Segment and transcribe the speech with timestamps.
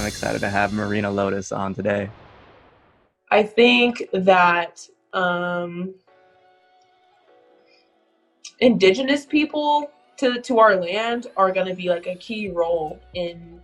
[0.00, 2.08] I'm excited to have Marina Lotus on today.
[3.30, 5.94] I think that um,
[8.60, 13.60] indigenous people to to our land are going to be like a key role in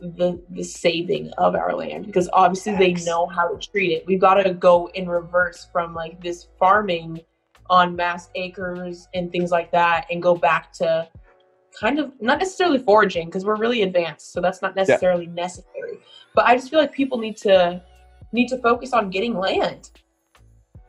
[0.00, 4.06] the the saving of our land because obviously they know how to treat it.
[4.06, 7.22] We've got to go in reverse from like this farming
[7.70, 11.08] on mass acres and things like that and go back to
[11.78, 15.32] kind of not necessarily foraging because we're really advanced so that's not necessarily yeah.
[15.32, 15.98] necessary
[16.34, 17.82] but i just feel like people need to
[18.32, 19.90] need to focus on getting land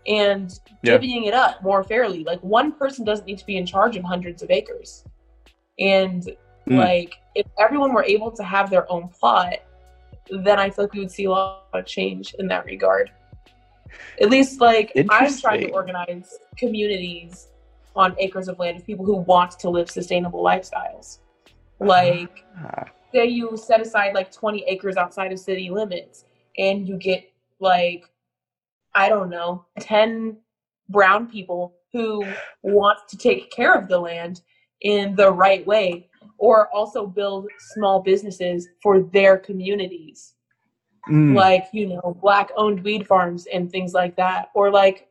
[0.07, 0.97] and yeah.
[0.97, 4.03] divvying it up more fairly like one person doesn't need to be in charge of
[4.03, 5.03] hundreds of acres
[5.80, 6.23] and
[6.67, 6.77] mm.
[6.77, 9.55] like if everyone were able to have their own plot
[10.44, 13.11] then i feel like we would see a lot of change in that regard
[14.21, 17.49] at least like i'm trying to organize communities
[17.99, 21.20] on acres of land of people who want to live sustainable lifestyles.
[21.81, 26.23] Like, uh, say you set aside like 20 acres outside of city limits
[26.58, 28.06] and you get like,
[28.95, 30.38] I don't know, 10
[30.88, 32.25] brown people who
[32.64, 34.41] want to take care of the land
[34.81, 40.36] in the right way or also build small businesses for their communities.
[41.09, 41.36] Mm.
[41.36, 44.52] Like, you know, black owned weed farms and things like that.
[44.53, 45.08] Or like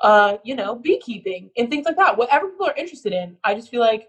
[0.00, 2.16] uh, you know, beekeeping and things like that.
[2.16, 4.08] Whatever people are interested in, I just feel like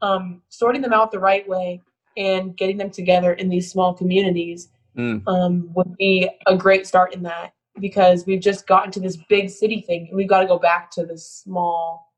[0.00, 1.80] um, sorting them out the right way
[2.16, 5.22] and getting them together in these small communities mm.
[5.26, 9.48] um, would be a great start in that because we've just gotten to this big
[9.48, 12.12] city thing and we've got to go back to this small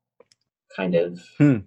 [0.75, 1.57] kind of hmm.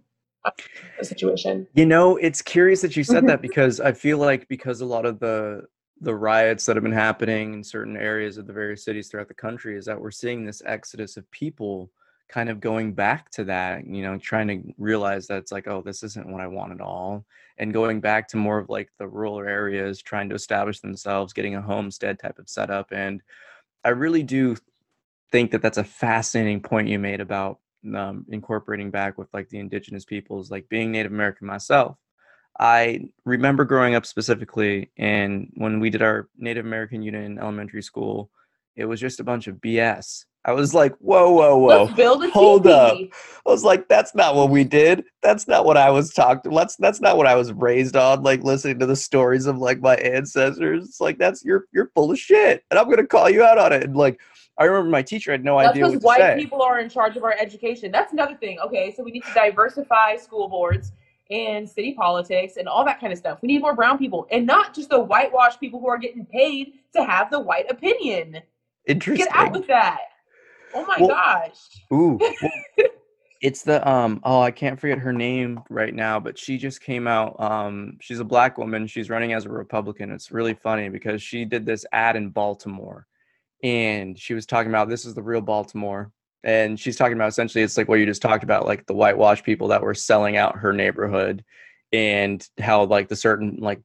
[1.01, 1.67] situation.
[1.73, 5.07] You know, it's curious that you said that because I feel like because a lot
[5.07, 5.63] of the
[6.01, 9.35] the riots that have been happening in certain areas of the various cities throughout the
[9.35, 11.91] country is that we're seeing this exodus of people
[12.29, 15.83] kind of going back to that you know trying to realize that it's like oh
[15.83, 17.25] this isn't what i want at all
[17.57, 21.55] and going back to more of like the rural areas trying to establish themselves getting
[21.55, 23.23] a homestead type of setup and
[23.85, 24.55] i really do
[25.33, 27.59] think that that's a fascinating point you made about
[27.95, 31.97] um, incorporating back with like the indigenous peoples like being native american myself
[32.59, 37.83] I remember growing up specifically, and when we did our Native American unit in elementary
[37.83, 38.31] school,
[38.75, 40.25] it was just a bunch of BS.
[40.45, 41.85] I was like, whoa, whoa, whoa.
[41.85, 42.97] Let's build a Hold up.
[42.97, 43.11] I
[43.51, 45.05] was like, that's not what we did.
[45.23, 46.51] That's not what I was talked to.
[46.51, 49.81] Let's that's not what I was raised on, like listening to the stories of like
[49.81, 50.89] my ancestors.
[50.89, 52.65] It's like that's you're you're full of shit.
[52.71, 53.85] And I'm gonna call you out on it.
[53.85, 54.21] And like
[54.59, 57.25] I remember my teacher had no that's idea because white people are in charge of
[57.25, 57.93] our education.
[57.93, 58.59] That's another thing.
[58.61, 60.93] Okay, so we need to diversify school boards
[61.31, 63.39] and city politics and all that kind of stuff.
[63.43, 66.75] We need more brown people and not just the whitewashed people who are getting paid
[66.95, 68.41] to have the white opinion.
[68.87, 69.27] Interesting.
[69.27, 70.01] Get out with that.
[70.75, 71.59] Oh my well, gosh.
[71.93, 72.19] Ooh.
[72.21, 72.51] Well,
[73.43, 77.07] it's the um oh I can't forget her name right now, but she just came
[77.07, 77.39] out.
[77.41, 78.87] Um she's a black woman.
[78.87, 80.11] She's running as a Republican.
[80.11, 83.07] It's really funny because she did this ad in Baltimore
[83.63, 86.13] and she was talking about this is the real Baltimore
[86.45, 89.43] and she's talking about essentially it's like what you just talked about like the whitewash
[89.43, 91.45] people that were selling out her neighborhood
[91.93, 93.81] and how like the certain like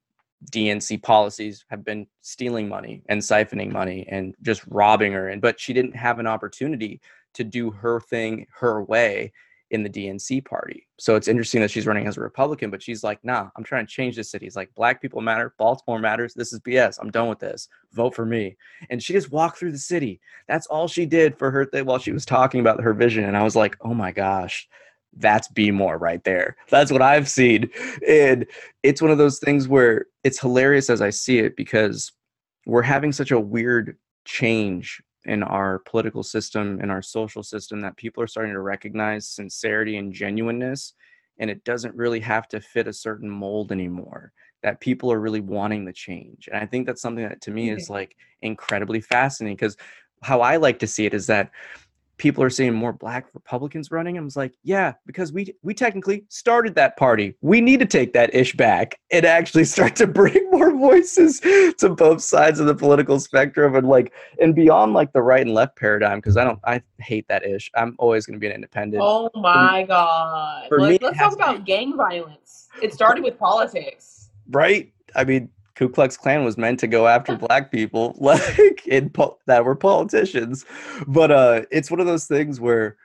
[0.52, 5.30] DNC policies have been stealing money and siphoning money and just robbing her.
[5.30, 7.02] And but she didn't have an opportunity
[7.36, 9.32] to do her thing her way
[9.74, 10.88] in the DNC party.
[11.00, 13.88] So it's interesting that she's running as a Republican, but she's like, nah, I'm trying
[13.88, 14.46] to change the city.
[14.46, 16.36] It's like black people matter, Baltimore matters.
[16.36, 17.00] This is BS.
[17.02, 17.68] I'm done with this.
[17.92, 18.56] Vote for me.
[18.92, 20.22] And she just walked through the city.
[20.48, 23.24] That's all she did for her thing while she was talking about her vision.
[23.24, 24.70] And I was like, oh my gosh,
[25.18, 26.56] that's be more right there.
[26.70, 27.72] That's what I've seen.
[28.08, 28.46] And
[28.84, 32.12] it's one of those things where it's hilarious as I see it because
[32.68, 37.98] we're having such a weird change in our political system in our social system that
[37.98, 40.94] people are starting to recognize sincerity and genuineness
[41.40, 45.42] and it doesn't really have to fit a certain mold anymore that people are really
[45.42, 47.94] wanting the change and i think that's something that to me is mm-hmm.
[47.94, 49.78] like incredibly fascinating because
[50.22, 51.52] how i like to see it is that
[52.18, 54.18] people are seeing more black Republicans running.
[54.18, 57.36] And I was like, yeah, because we we technically started that party.
[57.42, 61.40] We need to take that ish back and actually start to bring voices
[61.78, 65.54] to both sides of the political spectrum and like and beyond like the right and
[65.54, 66.20] left paradigm.
[66.20, 67.72] Because I don't I hate that ish.
[67.76, 69.04] I'm always gonna be an independent.
[69.06, 70.68] Oh my god.
[70.70, 72.70] For me, let's talk about gang violence.
[72.82, 74.30] It started with politics.
[74.50, 74.92] Right?
[75.16, 79.40] I mean, Ku Klux Klan was meant to go after black people, like in po-
[79.48, 80.66] that were politicians.
[81.08, 82.98] But uh, it's one of those things where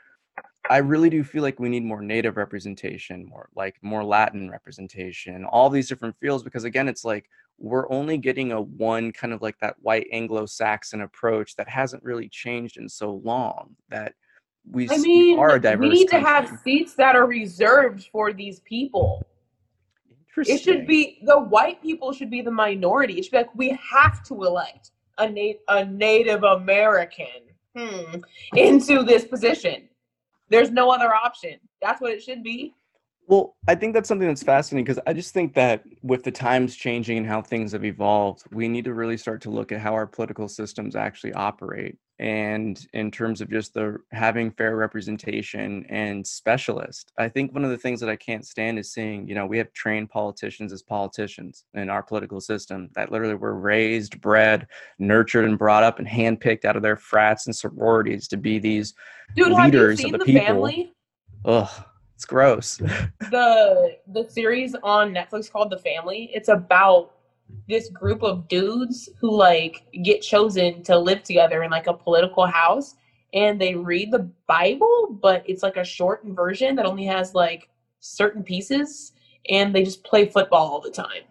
[0.70, 5.44] I really do feel like we need more Native representation, more like more Latin representation,
[5.44, 6.43] all these different fields.
[6.43, 7.28] Because again, it's like
[7.58, 12.28] we're only getting a one kind of like that white Anglo-Saxon approach that hasn't really
[12.28, 13.75] changed in so long.
[13.88, 14.14] That
[14.70, 15.81] we, I mean, are a diverse.
[15.81, 16.25] We need country.
[16.25, 19.26] to have seats that are reserved for these people
[20.37, 23.19] It should be the white people should be the minority.
[23.19, 27.26] It should be like we have to elect a na- a Native American
[27.76, 28.20] hmm,
[28.55, 29.88] into this position.
[30.49, 31.58] There's no other option.
[31.82, 32.75] That's what it should be.
[33.29, 36.75] Well, I think that's something that's fascinating because I just think that with the times
[36.75, 39.93] changing and how things have evolved, we need to really start to look at how
[39.93, 41.99] our political systems actually operate.
[42.19, 47.71] And in terms of just the having fair representation and specialist, I think one of
[47.71, 50.83] the things that I can't stand is seeing, you know, we have trained politicians as
[50.83, 54.67] politicians in our political system that literally were raised, bred,
[54.99, 58.95] nurtured, and brought up and handpicked out of their frats and sororities to be these
[59.37, 60.47] Dude, leaders have you seen of the, the people.
[60.47, 60.95] family?
[61.45, 61.85] Ugh,
[62.19, 62.76] it's gross.
[63.31, 66.32] the the series on Netflix called The Family.
[66.35, 67.12] It's about
[67.69, 72.44] this group of dudes who like get chosen to live together in like a political
[72.44, 72.97] house
[73.35, 77.69] and they read the Bible, but it's like a shortened version that only has like
[78.00, 79.12] certain pieces
[79.49, 81.23] and they just play football all the time.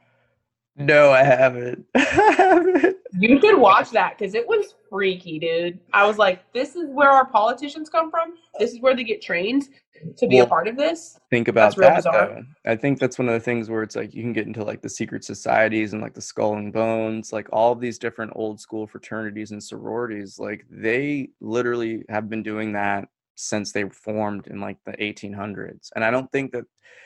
[0.77, 1.85] no, I haven't.
[1.95, 1.99] I
[2.37, 2.95] haven't.
[3.19, 5.79] You should watch that because it was freaky, dude.
[5.91, 8.35] I was like, this is where our politicians come from.
[8.59, 9.69] This is where they get trained
[10.17, 11.19] to be Well, a part of this.
[11.29, 12.43] think about that though.
[12.65, 14.81] I think that's one of the things where it's like you can get into like
[14.81, 18.59] the secret societies and like the skull and bones, like all of these different old
[18.59, 20.39] school fraternities and sororities.
[20.39, 25.89] Like they literally have been doing that since they formed in like the 1800s.
[25.95, 26.65] And I don't think that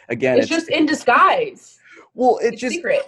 [0.09, 1.77] again, It's, just in disguise.
[2.13, 3.01] well, it It's just secret.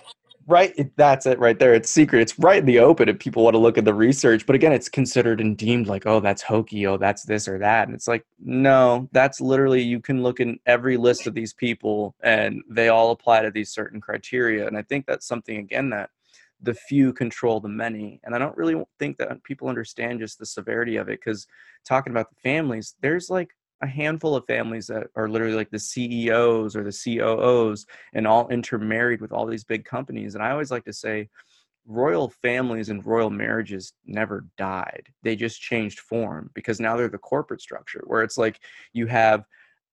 [0.47, 1.73] Right that's it right there.
[1.73, 2.21] It's secret.
[2.21, 4.71] It's right in the open if people want to look at the research but again
[4.71, 8.07] it's considered and deemed like oh that's hokey oh that's this or that and it's
[8.07, 12.89] like no that's literally you can look in every list of these people and they
[12.89, 16.09] all apply to these certain criteria and i think that's something again that
[16.61, 20.45] the few control the many and i don't really think that people understand just the
[20.45, 21.47] severity of it because
[21.85, 25.77] talking about the families there's like a handful of families that are literally like the
[25.77, 30.35] ceos or the coos and all intermarried with all these big companies.
[30.35, 31.29] And I always like to say,
[31.85, 35.07] royal families and royal marriages never died.
[35.21, 38.61] They just changed form because now they're the corporate structure where it's like
[38.93, 39.45] you have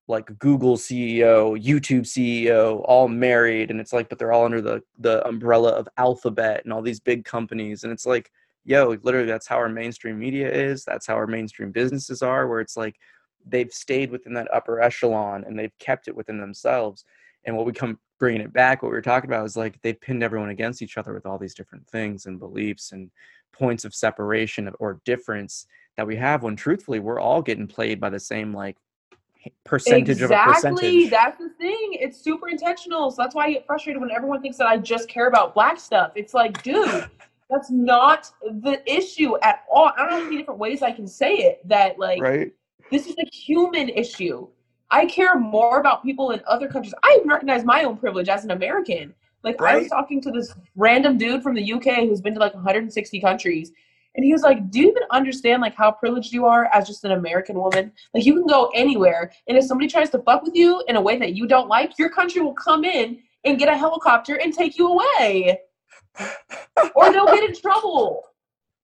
[0.06, 4.82] like Google CEO, YouTube CEO, all married, and it's like, but they're all under the
[4.98, 8.30] the umbrella of Alphabet and all these big companies, and it's like,
[8.64, 10.84] yo, literally, that's how our mainstream media is.
[10.84, 12.96] That's how our mainstream businesses are, where it's like
[13.46, 17.04] they've stayed within that upper echelon and they've kept it within themselves.
[17.44, 20.00] And what we come bringing it back, what we were talking about is like they've
[20.00, 23.10] pinned everyone against each other with all these different things and beliefs and
[23.52, 25.66] points of separation or difference
[25.96, 26.42] that we have.
[26.42, 28.76] When truthfully, we're all getting played by the same like
[29.64, 30.70] percentage of a exactly.
[30.70, 31.10] percentage.
[31.10, 31.90] That's the thing.
[31.92, 33.10] It's super intentional.
[33.10, 35.80] So that's why I get frustrated when everyone thinks that I just care about black
[35.80, 36.12] stuff.
[36.14, 37.08] It's like, dude,
[37.50, 39.92] that's not the issue at all.
[39.96, 41.66] I don't know how many different ways I can say it.
[41.68, 42.52] That like right?
[42.90, 44.48] This is a human issue.
[44.90, 46.94] I care more about people in other countries.
[47.02, 49.14] I even recognize my own privilege as an American.
[49.42, 52.54] Like I was talking to this random dude from the UK who's been to like
[52.54, 53.72] 160 countries,
[54.14, 57.04] and he was like, "Do you even understand like how privileged you are as just
[57.04, 57.92] an American woman?
[58.12, 61.00] Like you can go anywhere, and if somebody tries to fuck with you in a
[61.00, 64.52] way that you don't like, your country will come in and get a helicopter and
[64.52, 65.60] take you away,
[66.94, 68.24] or they'll get in trouble."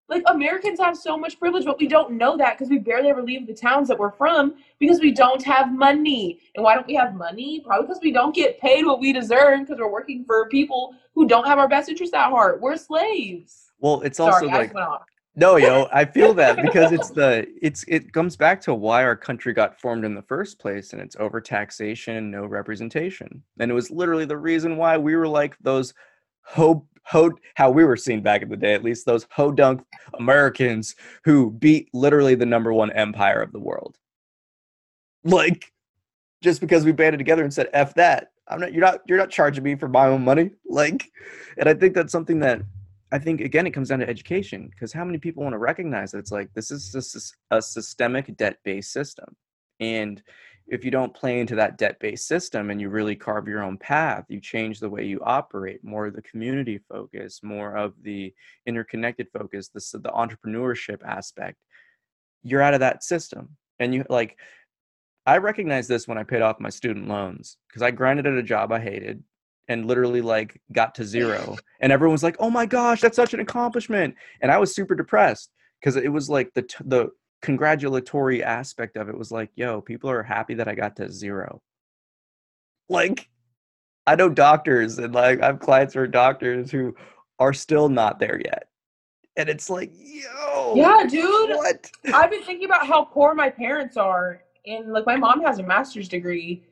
[0.09, 3.23] Like Americans have so much privilege, but we don't know that because we barely ever
[3.23, 6.41] leave the towns that we're from because we don't have money.
[6.55, 7.61] And why don't we have money?
[7.67, 11.27] Probably because we don't get paid what we deserve because we're working for people who
[11.27, 12.61] don't have our best interest at heart.
[12.61, 13.73] We're slaves.
[13.81, 15.03] Well, it's Sorry, also I like just went off.
[15.39, 19.17] No, yo, I feel that because it's the it's it comes back to why our
[19.17, 23.43] country got formed in the first place, and it's overtaxation and no representation.
[23.61, 25.93] And it was literally the reason why we were like those
[26.43, 29.83] ho ho how we were seen back in the day, at least those ho dunk
[30.19, 30.95] Americans
[31.25, 33.97] who beat literally the number one empire of the world.
[35.25, 35.73] Like,
[36.43, 38.73] just because we banded together and said "f that," I'm not.
[38.73, 39.01] You're not.
[39.07, 40.51] You're not charging me for my own money.
[40.67, 41.11] Like,
[41.59, 42.61] and I think that's something that
[43.13, 46.13] I think again it comes down to education because how many people want to recognize
[46.13, 49.37] that it's like this is a, a systemic debt-based system,
[49.81, 50.23] and
[50.69, 54.25] if you don't play into that debt-based system and you really carve your own path,
[54.29, 58.35] you change the way you operate, more of the community focus, more of the
[58.67, 61.57] interconnected focus, the the entrepreneurship aspect.
[62.43, 64.37] You're out of that system, and you like.
[65.29, 68.45] I recognized this when I paid off my student loans because I grinded at a
[68.45, 69.25] job I hated
[69.69, 73.35] and literally like got to zero and everyone was like oh my gosh that's such
[73.35, 77.11] an accomplishment and i was super depressed because it was like the t- the
[77.47, 81.63] congratulatory aspect of it was like yo people are happy that i got to zero
[82.89, 83.29] like
[84.07, 86.95] i know doctors and like i have clients who are doctors who
[87.39, 88.69] are still not there yet
[89.37, 91.51] and it's like yo Yeah, dude.
[91.51, 95.59] what I've been thinking about how poor my parents are, and like my mom has
[95.59, 96.65] a master's degree,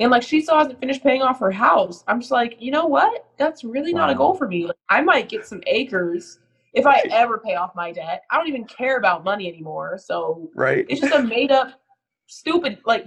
[0.00, 2.02] And like she still hasn't finished paying off her house.
[2.08, 3.26] I'm just like, you know what?
[3.38, 4.66] That's really not a goal for me.
[4.66, 6.38] Like, I might get some acres
[6.76, 8.22] if I ever pay off my debt.
[8.30, 9.98] I don't even care about money anymore.
[9.98, 10.84] So Right?
[10.88, 11.80] it's just a made up,
[12.26, 13.06] stupid, like,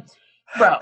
[0.58, 0.78] bro.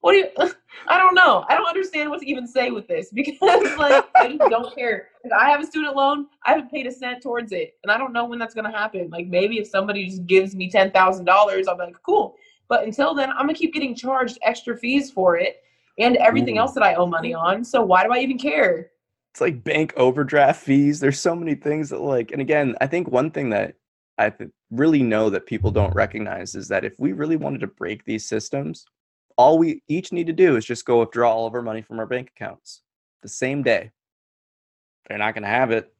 [0.00, 0.52] What do you?
[0.88, 1.44] I don't know.
[1.50, 5.08] I don't understand what to even say with this because, like, I just don't care.
[5.22, 7.98] If I have a student loan, I haven't paid a cent towards it, and I
[7.98, 9.10] don't know when that's gonna happen.
[9.10, 12.34] Like, maybe if somebody just gives me ten thousand dollars, I'll be like, cool.
[12.68, 15.62] But until then, I'm gonna keep getting charged extra fees for it
[15.98, 16.62] and everything Ooh.
[16.62, 17.62] else that I owe money on.
[17.62, 18.92] So why do I even care?
[19.32, 21.00] It's like bank overdraft fees.
[21.00, 23.74] There's so many things that like, and again, I think one thing that
[24.18, 27.68] I th- really know that people don't recognize is that if we really wanted to
[27.68, 28.84] break these systems,
[29.36, 31.98] all we each need to do is just go withdraw all of our money from
[32.00, 32.82] our bank accounts
[33.22, 33.90] the same day.
[35.08, 35.92] They're not going to have it.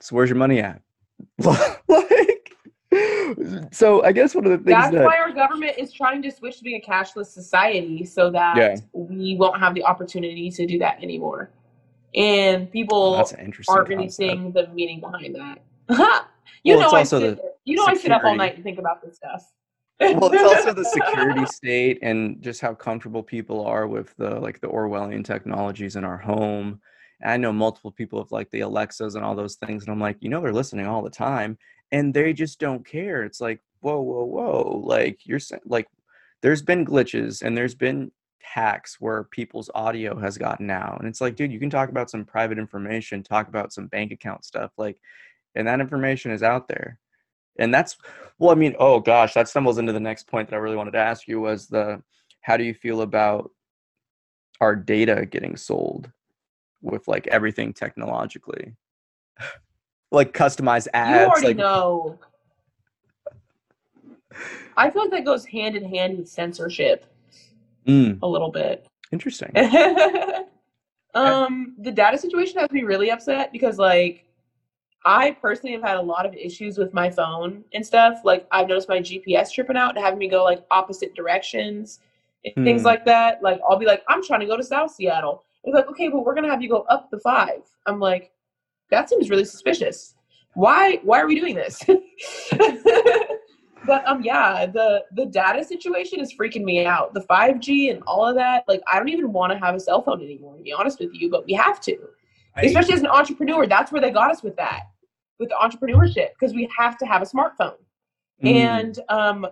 [0.00, 0.82] So where's your money at?
[1.88, 2.52] like,
[3.72, 6.30] so I guess one of the things That's that why our government is trying to
[6.30, 8.76] switch to being a cashless society so that Yeah.
[8.92, 11.50] we won't have the opportunity to do that anymore.
[12.14, 15.58] And people that's an interesting aren't really seeing the meaning behind that.
[16.62, 19.02] you Well, know, I sit, you know, I sit up all night and think about
[19.02, 19.44] this stuff.
[20.00, 24.60] well it's also the security state and just how comfortable people are with the like
[24.60, 26.80] the orwellian technologies in our home.
[27.22, 30.00] And i know multiple people with like the alexas and all those things and i'm
[30.00, 31.56] like you know they're listening all the time
[31.92, 33.22] and they just don't care.
[33.22, 34.82] It's like whoa whoa whoa.
[34.84, 35.88] Like you're like
[36.42, 38.10] there's been glitches and there's been
[38.56, 42.10] hacks where people's audio has gotten out and it's like dude you can talk about
[42.10, 44.98] some private information talk about some bank account stuff like
[45.54, 46.98] and that information is out there.
[47.58, 47.96] And that's
[48.38, 50.92] well i mean oh gosh that stumbles into the next point that i really wanted
[50.92, 52.02] to ask you was the
[52.40, 53.50] how do you feel about
[54.60, 56.10] our data getting sold
[56.80, 58.74] with like everything technologically?
[60.12, 62.16] Like customized you ads already like know.
[64.76, 67.04] I feel like that goes hand in hand with censorship
[67.86, 68.86] Mm, a little bit.
[69.12, 69.50] interesting
[71.14, 74.24] um, the data situation has me really upset because like
[75.04, 78.18] I personally have had a lot of issues with my phone and stuff.
[78.24, 82.00] Like I've noticed my GPS tripping out and having me go like opposite directions
[82.44, 82.86] and things Hmm.
[82.86, 83.40] like that.
[83.42, 85.44] Like I'll be like, I'm trying to go to South Seattle.
[85.62, 87.60] It's like, okay, but we're gonna have you go up the five.
[87.86, 88.32] I'm like,
[88.90, 90.14] that seems really suspicious.
[90.54, 91.80] Why why are we doing this?
[93.84, 97.14] but um yeah, the the data situation is freaking me out.
[97.14, 100.02] The 5G and all of that, like I don't even want to have a cell
[100.02, 101.96] phone anymore, to be honest with you, but we have to
[102.62, 104.84] especially as an entrepreneur that's where they got us with that
[105.38, 107.74] with the entrepreneurship because we have to have a smartphone
[108.42, 109.46] Mm, and um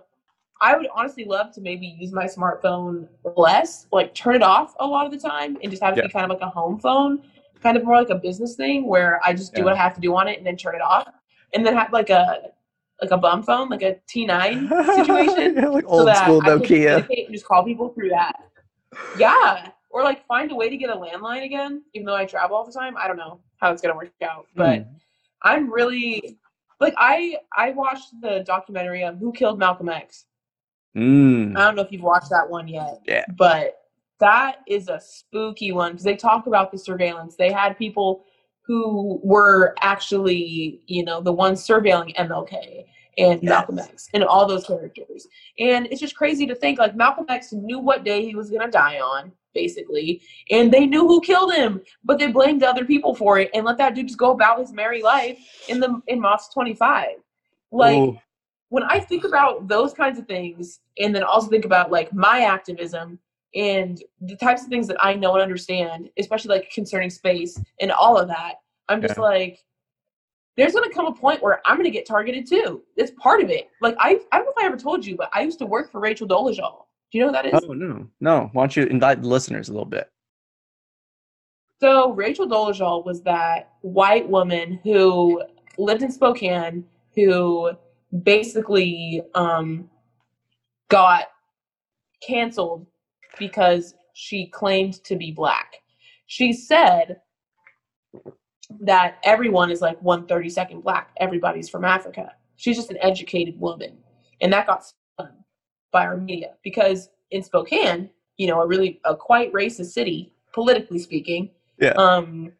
[0.59, 4.85] i would honestly love to maybe use my smartphone less like turn it off a
[4.87, 6.07] lot of the time and just have it Yeah.
[6.07, 7.21] be kind of like a home phone
[7.61, 9.65] kind of more like a business thing where i just do Yeah.
[9.65, 11.13] what i have to do on it and then turn it off
[11.53, 12.51] and then have like a
[13.01, 17.33] like a bum phone like a t9 situation Yeah, like old that school nokia and
[17.33, 18.35] just call people through that.
[19.17, 22.55] Yeah, or like find a way to get a landline again, even though I travel
[22.57, 22.95] all the time.
[22.97, 24.87] I don't know how it's gonna work out, but Mm,
[25.43, 26.37] I'm really
[26.79, 30.25] like I I watched the documentary on Who Killed Malcolm X.
[30.95, 32.99] mm, I don't know if you've watched that one yet.
[33.05, 33.25] Yeah.
[33.37, 33.77] But
[34.19, 37.35] that is a spooky one because they talk about the surveillance.
[37.35, 38.23] They had people
[38.65, 42.85] who were actually, you know, the ones surveilling MLK
[43.17, 45.27] and Malcolm X and all those characters.
[45.59, 48.69] And it's just crazy to think like Malcolm X knew what day he was gonna
[48.69, 53.39] die on, basically, and they knew who killed him, but they blamed other people for
[53.39, 56.49] it and let that dude just go about his merry life in the in Moss
[56.49, 57.09] 25.
[57.71, 58.19] Like Ooh,
[58.69, 62.41] when I think about those kinds of things, and then also think about like my
[62.41, 63.19] activism
[63.55, 67.91] and the types of things that I know and understand, especially like concerning space and
[67.91, 68.55] all of that,
[68.89, 69.23] I'm just Yeah.
[69.23, 69.63] like,
[70.57, 72.83] there's gonna come a point where I'm gonna get targeted too.
[72.95, 73.69] It's part of it.
[73.81, 75.91] Like I, I don't know if I ever told you, but I used to work
[75.91, 76.85] for Rachel Dolezal.
[77.11, 77.61] Do you know who that is?
[77.63, 80.09] oh no no why don't you invite the listeners a little bit
[81.79, 85.43] So Rachel Dolezal was that white woman who
[85.77, 86.85] lived in Spokane
[87.15, 87.71] who
[88.23, 89.89] basically um,
[90.89, 91.25] got
[92.25, 92.87] canceled
[93.37, 95.75] because she claimed to be black.
[96.27, 97.21] She said
[98.81, 101.11] that everyone is like one thirty second black.
[101.17, 102.33] Everybody's from Africa.
[102.55, 103.97] She's just an educated woman,
[104.41, 105.33] and that got spun
[105.91, 110.99] by our media because in Spokane, you know, a really a quite racist city, politically
[110.99, 111.91] speaking, Yeah.
[111.91, 112.51] um,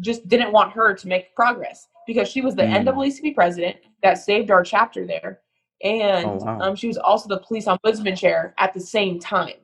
[0.00, 2.84] just didn't want her to make progress because she was the Mm.
[2.84, 5.40] NAACP president that saved our chapter there,
[5.82, 6.60] and Oh, wow.
[6.60, 9.54] um, she was also the police ombudsman chair at the same time.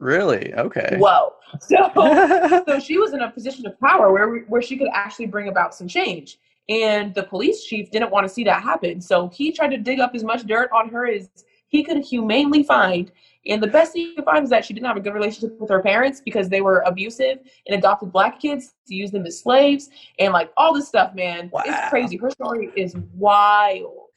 [0.00, 1.34] Really okay Whoa!
[1.60, 1.76] So
[2.66, 5.74] so she was in a position of power where where she could actually bring about
[5.74, 6.38] some change
[6.68, 9.98] and the police chief didn't want to see that happen so he tried to dig
[9.98, 11.28] up as much dirt on her as
[11.70, 13.10] he could humanely find
[13.46, 15.58] And the best thing you can find is that she didn't have a good relationship
[15.58, 19.40] with her parents because they were abusive and adopted black kids to use them as
[19.40, 19.88] slaves
[20.18, 21.48] and like all this stuff, man.
[21.52, 21.62] Wow.
[21.64, 22.16] It's crazy.
[22.18, 24.08] Her story is wild.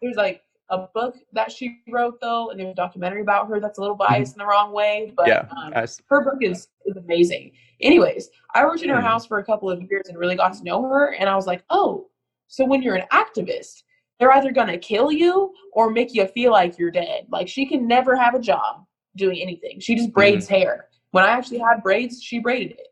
[0.00, 3.78] There's like a book that she wrote though, and there's a documentary about her that's
[3.78, 5.72] a little biased in the wrong way, but yeah, um,
[6.08, 7.52] her book is, is amazing.
[7.80, 9.06] Anyways, I worked in her Hmm.
[9.06, 11.46] house for a couple of years and really got to know her, and I was
[11.46, 12.08] like, oh,
[12.48, 13.82] so when you're an activist,
[14.18, 17.26] they're either gonna kill you or make you feel like you're dead.
[17.30, 18.84] Like she can never have a job
[19.16, 19.80] doing anything.
[19.80, 20.88] She just braids hair.
[21.10, 22.88] When I actually had braids, she braided it,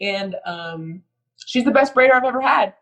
[0.00, 1.02] and um,
[1.46, 2.74] she's the best braider I've ever had.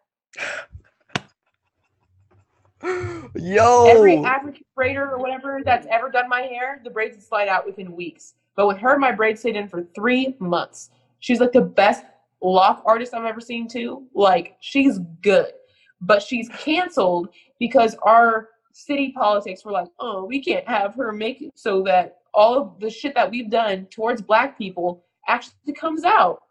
[3.34, 7.48] Yo, Every African braider or whatever that's ever done my hair, the braids would slide
[7.48, 8.34] out within weeks.
[8.56, 10.90] But with her, my braids stayed in for three months.
[11.20, 12.04] She's like the best
[12.42, 14.06] lock artist I've ever seen too.
[14.14, 15.52] Like she's good,
[16.00, 21.42] but she's canceled because our city politics were like, oh, we can't have her make
[21.42, 26.04] it so that all of the shit that we've done towards black people actually comes
[26.04, 26.42] out.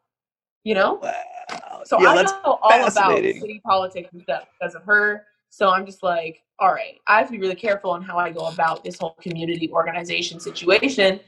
[0.64, 1.00] You know?
[1.02, 1.82] Wow.
[1.86, 5.26] So yeah, I know all about city politics and stuff because of her.
[5.52, 8.32] So I'm just like, all right, I have to be really careful on how I
[8.32, 11.20] go about this whole community organization situation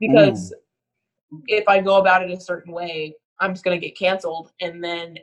[0.00, 0.54] because
[1.48, 5.18] if I go about it a certain way, I'm just gonna get canceled and then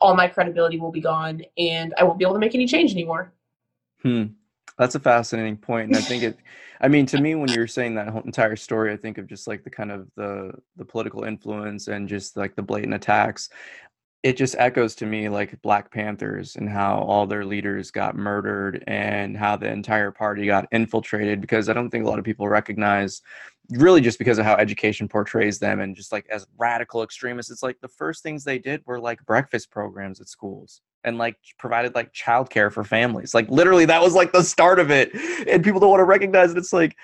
[0.00, 2.92] all my credibility will be gone and I won't be able to make any change
[2.92, 3.32] anymore.
[4.02, 4.24] Hmm.
[4.78, 6.38] That's a fascinating point, and I think it.
[6.80, 9.46] I mean, to me, when you're saying that whole entire story, I think of just
[9.46, 13.50] like the kind of the the political influence and just like the blatant attacks.
[14.24, 18.82] It just echoes to me like Black Panthers and how all their leaders got murdered
[18.86, 22.48] and how the entire party got infiltrated because I don't think a lot of people
[22.48, 23.20] recognize
[23.70, 27.62] really just because of how education portrays them and just like as radical extremists it's
[27.62, 31.94] like the first things they did were like breakfast programs at schools and like provided
[31.94, 33.34] like childcare for families.
[33.34, 35.14] Like literally that was like the start of it
[35.48, 36.58] and people don't want to recognize it.
[36.58, 36.96] It's like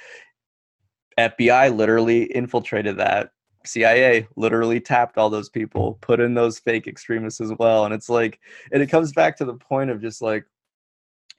[1.19, 3.33] fbi literally infiltrated that
[3.65, 8.09] cia literally tapped all those people put in those fake extremists as well and it's
[8.09, 8.41] like
[8.73, 10.45] and it comes back to the point of just like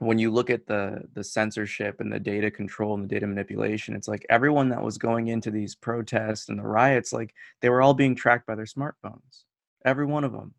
[0.02, 3.96] when you look at the the censorship and the data control and the data manipulation
[3.96, 7.82] it's like everyone that was going into these protests and the riots like they were
[7.82, 9.44] all being tracked by their smartphones
[9.86, 10.54] every one of them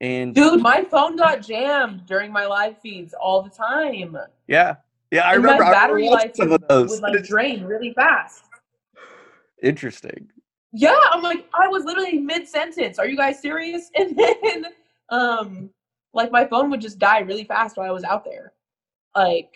[0.00, 4.16] and Dude, my phone got jammed during my live feeds all the time.
[4.46, 4.76] yeah
[5.10, 8.44] yeah i and remember my battery life would, of those would like drain really fast.
[9.62, 10.28] interesting
[10.76, 12.98] Yeah, I'm like, I was literally mid sentence.
[12.98, 13.90] Are you guys serious?
[13.96, 14.66] And then,
[15.08, 15.70] um,
[16.12, 18.52] like my phone would just die really fast while I was out there.
[19.14, 19.52] Like,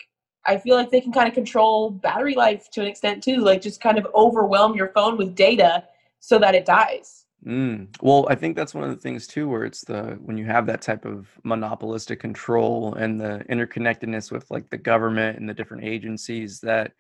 [0.47, 3.39] I feel like they can kind of control battery life to an extent too.
[3.39, 5.85] Like, just kind of overwhelm your phone with data
[6.21, 7.27] so that it dies.
[7.47, 7.95] Mm.
[8.03, 10.67] Well, I think that's one of the things too, where it's the when you have
[10.67, 15.85] that type of monopolistic control and the interconnectedness with like the government and the different
[15.85, 16.93] agencies that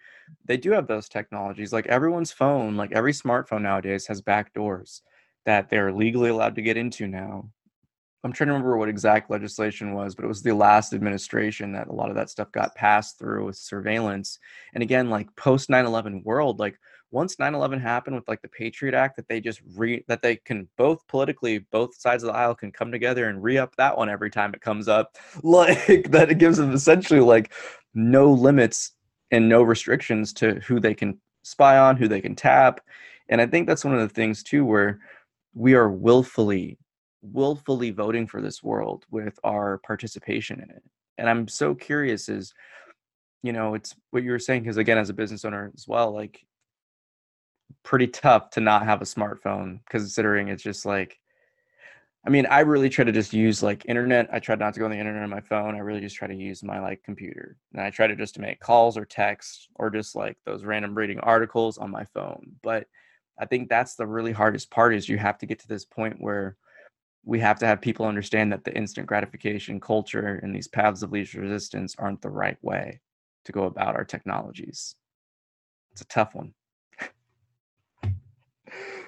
[0.44, 1.72] they do have those technologies.
[1.72, 5.03] Like everyone's phone, like every smartphone nowadays has back doors
[5.44, 7.51] that they're legally allowed to get into now.
[8.24, 11.87] I'm trying to remember what exact legislation was, but it was the last administration that
[11.88, 14.38] a lot of that stuff got passed through with surveillance.
[14.74, 16.79] And again, like post 9/11 world, like
[17.11, 20.68] once 9-11 happened with like the patriot act that they just re that they can
[20.77, 24.31] both politically both sides of the aisle can come together and re-up that one every
[24.31, 27.53] time it comes up like that it gives them essentially like
[27.94, 28.92] no limits
[29.31, 32.81] and no restrictions to who they can spy on who they can tap.
[33.29, 35.01] And i think that's one of the things too where
[35.55, 36.79] we are willfully
[37.21, 40.83] willfully voting for this world with our participation in it.
[41.18, 42.55] And i'm so curious is
[43.42, 46.12] you know it's what you were saying because again as a business owner as well
[46.12, 46.44] like
[47.83, 51.18] pretty tough to not have a smartphone considering it's just like
[52.26, 54.28] I mean, I really try to just use like internet.
[54.33, 55.74] I try not to go on the internet on my phone.
[55.74, 57.57] I really just try to use my like computer.
[57.72, 60.94] And I try to just to make calls or texts or just like those random
[60.94, 62.52] reading articles on my phone.
[62.62, 62.87] But
[63.38, 66.20] I think that's the really hardest part is you have to get to this point
[66.20, 66.57] where
[67.24, 71.12] we have to have people understand that the instant gratification culture and these paths of
[71.12, 73.00] least resistance aren't the right way
[73.44, 74.96] to go about our technologies.
[75.92, 76.52] It's a tough one.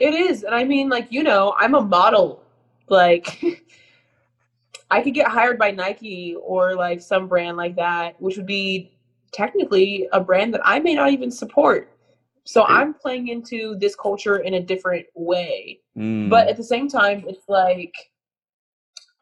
[0.01, 0.43] It is.
[0.43, 2.43] And I mean, like, you know, I'm a model.
[2.89, 3.43] Like,
[4.91, 8.93] I could get hired by Nike or like some brand like that, which would be
[9.33, 11.97] technically a brand that I may not even support.
[12.45, 12.65] So.
[12.65, 15.81] I'm playing into this culture in a different way.
[15.97, 17.95] Mm, But at the same time, it's like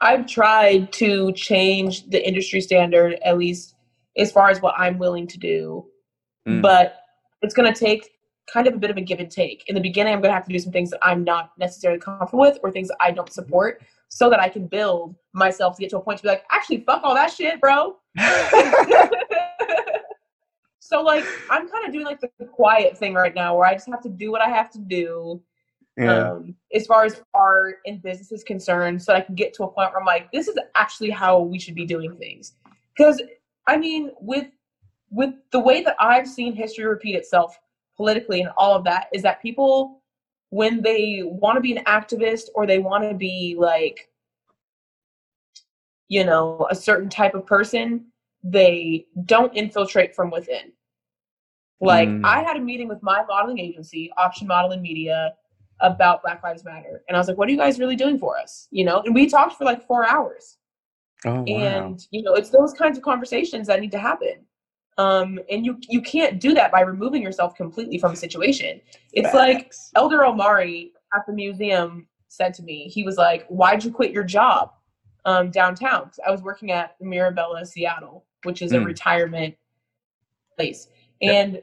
[0.00, 3.74] I've tried to change the industry standard, at least
[4.16, 5.86] as far as what I'm willing to do.
[6.48, 6.62] Mm.
[6.62, 7.00] But
[7.42, 8.08] it's going to take
[8.52, 9.64] kind of a bit of a give and take.
[9.68, 12.00] In the beginning, I'm going to have to do some things that I'm not necessarily
[12.00, 15.80] comfortable with or things that I don't support so that I can build myself to
[15.80, 17.96] get to a point to be like, actually, fuck all that shit, bro.
[20.88, 23.86] So like I'm kind of doing like the quiet thing right now where I just
[23.90, 25.42] have to do what I have to do.
[25.98, 26.30] Yeah.
[26.30, 29.68] Um, as far as art and business is concerned, so I can get to a
[29.68, 32.54] point where I'm like, this is actually how we should be doing things.
[32.96, 33.20] Because
[33.66, 34.46] I mean, with
[35.10, 37.58] with the way that I've seen history repeat itself
[37.98, 40.02] politically and all of that, is that people
[40.50, 44.08] when they want to be an activist or they want to be like
[46.08, 48.06] you know a certain type of person
[48.42, 50.72] they don't infiltrate from within
[51.80, 52.24] like Mm.
[52.24, 55.34] i had a meeting with my modeling agency option modeling media
[55.80, 58.38] about black lives matter and i was like what are you guys really doing for
[58.38, 60.56] us you know and we talked for like four hours
[61.26, 61.44] oh wow.
[61.44, 64.44] and you know it's those kinds of conversations that need to happen
[64.98, 68.80] um and you you can't do that by removing yourself completely from a situation
[69.12, 73.90] it's like Elder Omari at the museum said to me, he was like, Why'd you
[73.90, 74.72] quit your job
[75.24, 76.10] um, downtown?
[76.26, 78.84] I was working at Mirabella, Seattle, which is a Mm.
[78.84, 79.54] retirement
[80.56, 80.88] place.
[81.20, 81.32] Yeah.
[81.32, 81.62] And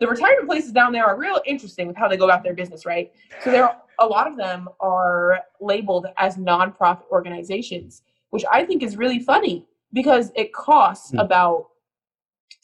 [0.00, 2.84] the retirement places down there are real interesting with how they go about their business,
[2.84, 3.12] right?
[3.44, 8.82] So there are, a lot of them are labeled as nonprofit organizations, which I think
[8.82, 11.20] is really funny because it costs Hmm.
[11.20, 11.68] about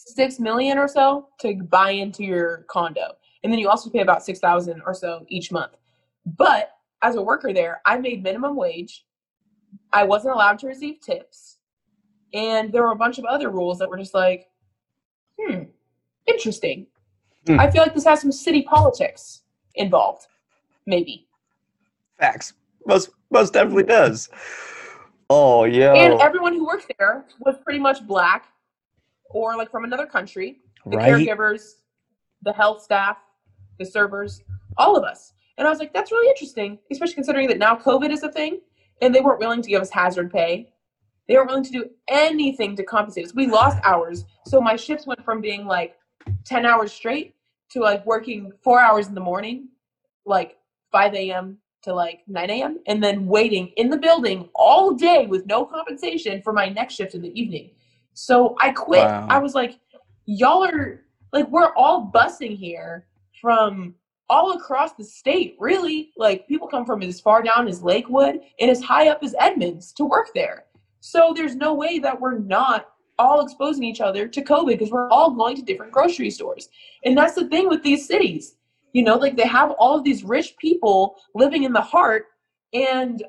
[0.07, 4.25] six million or so to buy into your condo and then you also pay about
[4.25, 5.73] 6000 or so each month
[6.39, 9.05] but as a worker there i made minimum wage
[9.93, 11.59] i wasn't allowed to receive tips
[12.33, 14.49] and there were a bunch of other rules that were just like
[15.39, 15.65] hmm
[16.27, 16.87] interesting
[17.47, 17.59] Hmm.
[17.59, 19.43] i feel like this has some city politics
[19.75, 20.27] involved
[20.87, 21.27] maybe
[22.21, 22.53] Facts.
[22.87, 24.29] Most most definitely does.
[25.31, 25.95] Oh yeah.
[25.95, 28.49] and everyone who worked there was pretty much black
[29.31, 31.11] or like from another country the right.
[31.11, 31.75] caregivers,
[32.43, 33.19] the health staff,
[33.79, 34.43] the servers,
[34.77, 35.35] all of us.
[35.59, 38.61] And I was like, that's really interesting, especially considering that now COVID is a thing
[39.03, 40.73] and they weren't willing to give us hazard pay.
[41.29, 43.35] They weren't willing to do anything to compensate us.
[43.35, 44.25] We lost hours.
[44.47, 45.97] So my shifts went from being like
[46.45, 47.35] 10 hours straight
[47.73, 49.69] to like working four hours in the morning,
[50.25, 50.57] like
[50.93, 51.59] 5 a.m.
[51.83, 56.43] to like 9 a.m., and then waiting in the building all day with no compensation
[56.43, 57.71] for my next shift in the evening.
[58.21, 59.05] So I quit.
[59.05, 59.27] Wow.
[59.31, 59.79] I was like,
[60.27, 61.03] y'all are
[61.33, 63.07] like we're all busing here
[63.41, 63.95] from
[64.29, 68.71] all across the state really like people come from as far down as lakewood and
[68.71, 70.67] as high up as edmonds to work there
[71.01, 75.09] so there's no way that we're not all exposing each other to covid because we're
[75.09, 76.69] all going to different grocery stores
[77.05, 78.57] and that's the thing with these cities
[78.93, 82.27] you know like they have all of these rich people living in the heart
[82.73, 83.25] and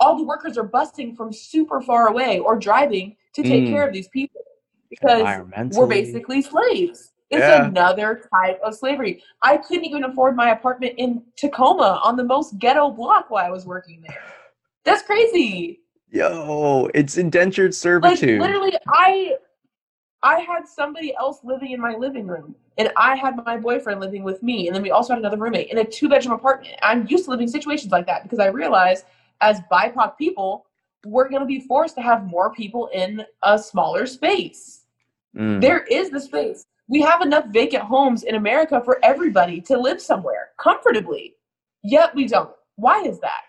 [0.00, 3.70] all the workers are busting from super far away or driving to take Mm.
[3.70, 4.42] care of these people
[4.90, 5.40] because
[5.70, 7.12] we're basically slaves.
[7.30, 7.66] It's Yeah.
[7.66, 9.22] another type of slavery.
[9.40, 13.50] I couldn't even afford my apartment in Tacoma on the most ghetto block while I
[13.50, 14.22] was working there.
[14.84, 15.80] That's crazy.
[16.10, 17.78] Yo, it's indentured Like
[18.18, 18.40] servitude.
[18.40, 19.36] literally I
[20.22, 24.22] I had somebody else living in my living room and I had my boyfriend living
[24.22, 26.74] with me and then we also had another roommate in a two bedroom apartment.
[26.82, 29.04] I'm used to living situations like that because I realize
[29.40, 30.66] as BIPOC people,
[31.04, 34.84] we're going to be forced to have more people in a smaller space.
[35.36, 35.60] Mm.
[35.60, 36.64] There is the space.
[36.88, 41.34] We have enough vacant homes in America for everybody to live somewhere comfortably.
[41.82, 42.50] Yet we don't.
[42.76, 43.42] Why is that?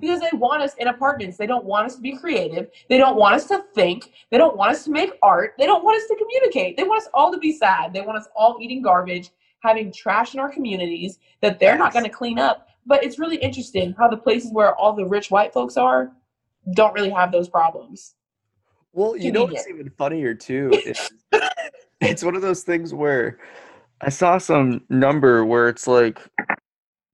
[0.00, 1.36] Because they want us in apartments.
[1.36, 2.70] They don't want us to be creative.
[2.88, 4.12] They don't want us to think.
[4.30, 5.54] They don't want us to make art.
[5.58, 6.76] They don't want us to communicate.
[6.76, 7.92] They want us all to be sad.
[7.92, 9.30] They want us all eating garbage,
[9.62, 12.68] having trash in our communities that they're not going to clean up.
[12.86, 16.12] But it's really interesting how the places where all the rich white folks are
[16.74, 18.14] don't really have those problems.
[18.92, 20.70] Well, you know what's even funnier too?
[20.84, 21.10] Is
[22.00, 23.38] it's one of those things where
[24.00, 26.20] I saw some number where it's like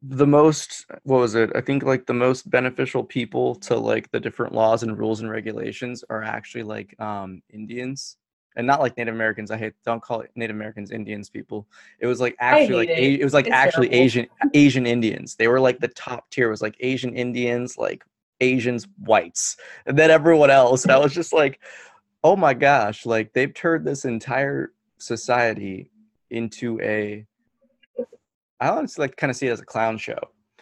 [0.03, 1.51] the most what was it?
[1.55, 5.31] I think like the most beneficial people to like the different laws and rules and
[5.31, 8.16] regulations are actually like um Indians.
[8.59, 9.51] And not like Native Americans.
[9.51, 11.69] I hate don't call it Native Americans Indians people.
[11.99, 13.21] It was like actually like it.
[13.21, 14.05] It was like It's actually terrible.
[14.05, 15.35] Asian Asian Indians.
[15.35, 16.47] They were like the top tier.
[16.47, 18.03] It was like Asian Indians, like
[18.40, 20.85] Asians, whites, and then everyone else.
[20.85, 21.61] And I was just like,
[22.22, 25.90] oh my gosh, like they've turned this entire society
[26.31, 27.27] into a
[28.61, 30.18] I honestly like kind of see it as a clown show.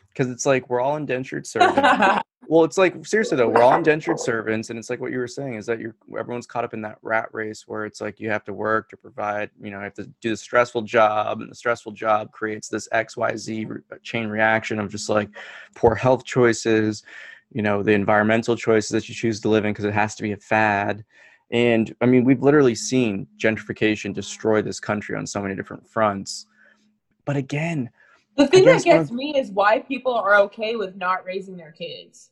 [0.09, 2.23] Because it's like we're all indentured servants.
[2.49, 5.27] well, it's like seriously though, we're all indentured servants, and it's like what you were
[5.27, 8.31] saying is that you're everyone's caught up in that rat race where it's like you
[8.31, 11.51] have to work to provide, you know, you have to do the stressful job, and
[11.51, 15.31] the stressful job creates this XYZ re- uh, chain reaction of just like
[15.75, 17.03] poor health choices,
[17.53, 20.23] you know, the environmental choices that you choose to live in because it has to
[20.23, 21.05] be a fad.
[21.51, 26.47] And I mean, we've literally seen gentrification destroy this country on so many different fronts.
[27.25, 27.91] But again,
[28.37, 31.73] The thing that gets of- me is why people are okay with not raising their
[31.73, 32.31] kids.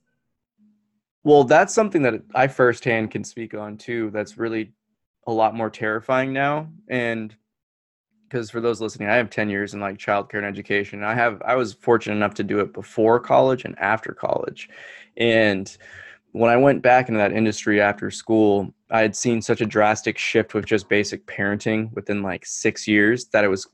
[1.25, 4.11] well, that's something that I firsthand can speak on too.
[4.11, 4.73] That's really
[5.29, 6.69] a lot more terrifying now.
[6.89, 7.35] And
[8.33, 11.05] because for those listening, I have 10 years in like childcare and education.
[11.05, 14.71] I have I was fortunate enough to do it before college and after college.
[15.19, 15.77] And
[16.31, 20.17] when I went back into that industry after school, I had seen such a drastic
[20.17, 23.67] shift with just basic parenting within like 6 years that it was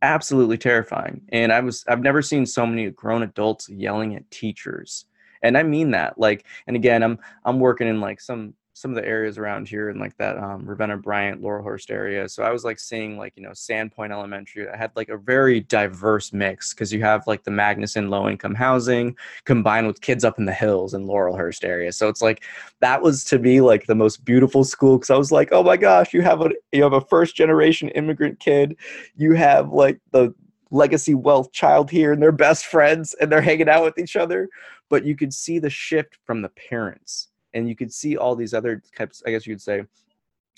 [0.00, 1.20] absolutely terrifying.
[1.28, 5.04] And I was I've never seen so many grown adults yelling at teachers.
[5.42, 6.18] And I mean that.
[6.18, 9.88] Like and again, I'm I'm working in like some some of the areas around here
[9.88, 12.28] in like that um, Ravenna Bryant, Laurelhurst area.
[12.28, 14.68] So I was like seeing like, you know, Sand Point Elementary.
[14.68, 18.54] I had like a very diverse mix because you have like the Magnuson low income
[18.54, 21.92] housing combined with kids up in the hills in Laurelhurst area.
[21.92, 22.42] So it's like
[22.80, 25.76] that was to me like the most beautiful school because I was like, oh my
[25.76, 28.76] gosh, you have a you have a first generation immigrant kid.
[29.14, 30.34] You have like the
[30.72, 34.48] legacy wealth child here and they're best friends and they're hanging out with each other.
[34.90, 38.54] But you could see the shift from the parents and you could see all these
[38.54, 39.82] other types i guess you could say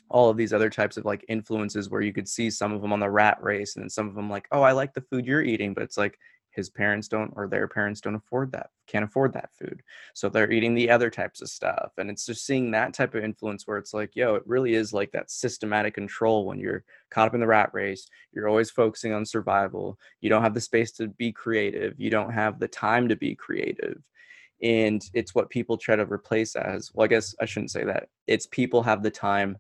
[0.09, 2.93] all of these other types of like influences where you could see some of them
[2.93, 5.27] on the rat race and then some of them like oh i like the food
[5.27, 6.19] you're eating but it's like
[6.51, 9.83] his parents don't or their parents don't afford that can't afford that food.
[10.15, 13.25] So they're eating the other types of stuff and it's just seeing that type of
[13.25, 17.29] influence where it's like yo it really is like that systematic control when you're caught
[17.29, 20.93] up in the rat race you're always focusing on survival you don't have the space
[20.93, 24.03] to be creative you don't have the time to be creative
[24.63, 28.09] and it's what people try to replace as well i guess i shouldn't say that
[28.27, 29.57] it's people have the time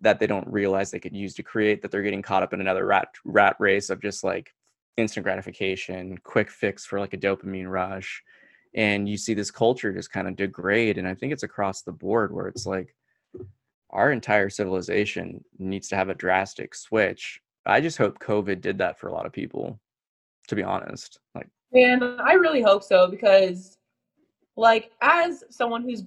[0.00, 2.60] that they don't realize they could use to create that they're getting caught up in
[2.60, 4.52] another rat rat race of just like
[4.96, 8.22] instant gratification quick fix for like a dopamine rush
[8.74, 11.92] and you see this culture just kind of degrade and i think it's across the
[11.92, 12.94] board where it's like
[13.90, 17.38] our entire civilization needs to have a drastic switch.
[17.66, 19.78] I just hope covid did that for a lot of people
[20.48, 23.78] to be honest like and i really hope so because
[24.56, 26.04] like as someone who's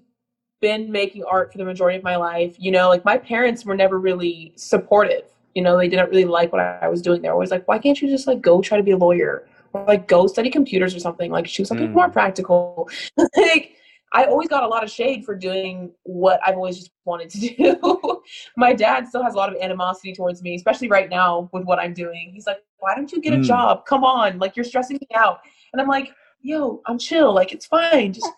[0.62, 3.76] been making art for the majority of my life, you know, like my parents were
[3.76, 5.24] never really supportive.
[5.54, 7.22] You know, they didn't really like what I was doing.
[7.22, 9.86] They're always like, why can't you just like go try to be a lawyer or
[9.86, 11.32] like go study computers or something?
[11.32, 11.94] Like choose something mm.
[11.94, 12.90] more practical.
[13.38, 13.76] like
[14.14, 17.40] I always got a lot of shade for doing what I've always just wanted to
[17.56, 18.22] do.
[18.58, 21.80] my dad still has a lot of animosity towards me, especially right now with what
[21.80, 22.32] I'm doing.
[22.34, 23.44] He's like, why don't you get a mm.
[23.44, 23.86] job?
[23.86, 25.40] Come on, like you're stressing me out.
[25.74, 26.12] And I'm like,
[26.46, 27.34] yo, I'm chill.
[27.34, 28.14] Like it's fine.
[28.14, 28.32] Just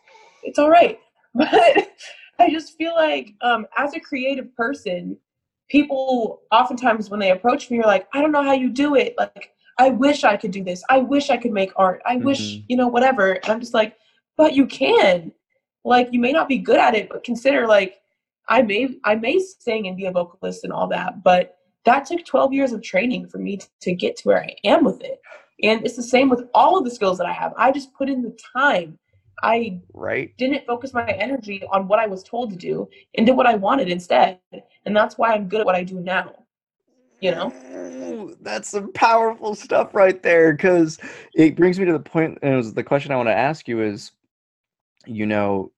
[0.43, 0.99] it's all right.
[1.33, 1.91] But
[2.39, 5.17] I just feel like um, as a creative person,
[5.69, 9.13] people oftentimes when they approach me are like, I don't know how you do it.
[9.19, 10.83] Like I wish I could do this.
[10.89, 12.01] I wish I could make art.
[12.07, 12.25] I mm-hmm.
[12.25, 13.33] wish, you know, whatever.
[13.33, 13.97] And I'm just like,
[14.35, 15.31] but you can.
[15.83, 17.97] Like you may not be good at it, but consider like
[18.49, 22.25] I may I may sing and be a vocalist and all that, but that took
[22.25, 25.19] 12 years of training for me to get to where I am with it.
[25.63, 27.53] And it's the same with all of the skills that I have.
[27.57, 28.97] I just put in the time.
[29.43, 33.37] I right didn't focus my energy on what I was told to do and did
[33.37, 34.39] what I wanted instead.
[34.85, 36.33] And that's why I'm good at what I do now.
[37.19, 38.35] You know?
[38.41, 40.99] That's some powerful stuff right there because
[41.35, 43.67] it brings me to the point and it was the question I want to ask
[43.67, 44.11] you is
[45.05, 45.71] you know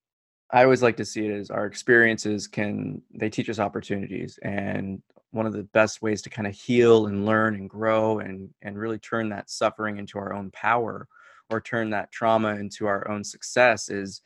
[0.51, 5.01] I always like to see it as our experiences can they teach us opportunities and
[5.31, 8.77] one of the best ways to kind of heal and learn and grow and and
[8.77, 11.07] really turn that suffering into our own power
[11.49, 14.21] or turn that trauma into our own success is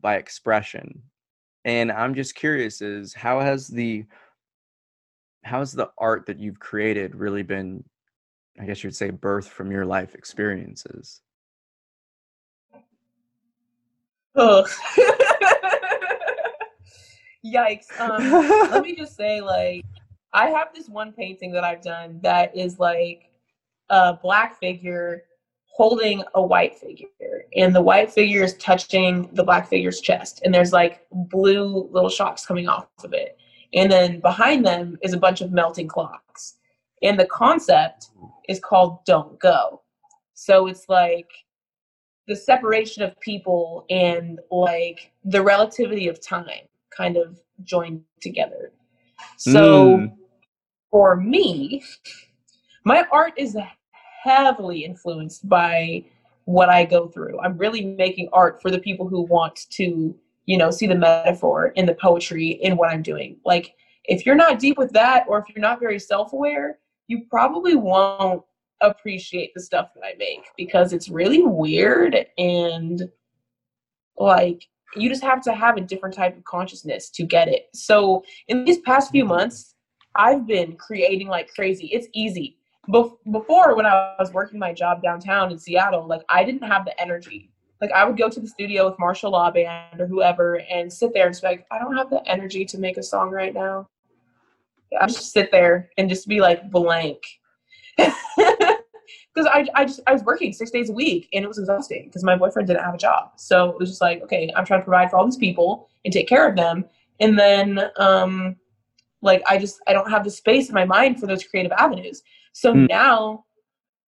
[0.00, 1.02] by expression.
[1.64, 4.04] And i'm just curious is how has the
[5.44, 7.82] how has the art that you've created really been
[8.60, 11.20] i guess you'd say birth from your life experiences?
[14.36, 14.66] Oh
[17.44, 19.84] yikes um, let me just say like
[20.34, 23.30] I have this one painting that I've done that is like
[23.88, 25.22] a black figure
[25.66, 27.08] holding a white figure
[27.56, 32.10] and the white figure is touching the black figure's chest and there's like blue little
[32.10, 33.38] shocks coming off of it.
[33.72, 36.56] And then behind them is a bunch of melting clocks.
[37.02, 38.08] And the concept
[38.48, 39.82] is called don't go.
[40.34, 41.30] So it's like
[42.26, 48.72] the separation of people and like the relativity of time kind of joined together.
[49.36, 50.12] So mm
[50.94, 51.82] for me,
[52.84, 53.56] my art is
[54.22, 56.04] heavily influenced by
[56.44, 57.40] what I go through.
[57.40, 60.14] I'm really making art for the people who want to,
[60.46, 63.38] you know, see the metaphor in the poetry in what I'm doing.
[63.44, 66.78] Like, if you're not deep with that, or if you're not very self aware,
[67.08, 68.44] you probably won't
[68.80, 73.02] appreciate the stuff that I make because it's really weird and
[74.16, 77.66] like you just have to have a different type of consciousness to get it.
[77.74, 79.30] So, in these past few mm-hmm.
[79.30, 79.73] months,
[80.16, 81.86] I've been creating like crazy.
[81.88, 82.56] It's easy.
[82.88, 86.84] Bef- before, when I was working my job downtown in Seattle, like I didn't have
[86.84, 87.50] the energy.
[87.80, 91.12] Like I would go to the studio with Marshall Law Band or whoever and sit
[91.12, 93.88] there and be like, I don't have the energy to make a song right now.
[95.00, 97.22] I just sit there and just be like blank.
[97.96, 102.06] because I, I just I was working six days a week and it was exhausting
[102.06, 103.32] because my boyfriend didn't have a job.
[103.36, 106.12] So it was just like, okay, I'm trying to provide for all these people and
[106.12, 106.84] take care of them.
[107.20, 108.56] And then um
[109.24, 112.22] like I just I don't have the space in my mind for those creative avenues.
[112.52, 112.88] So mm.
[112.88, 113.44] now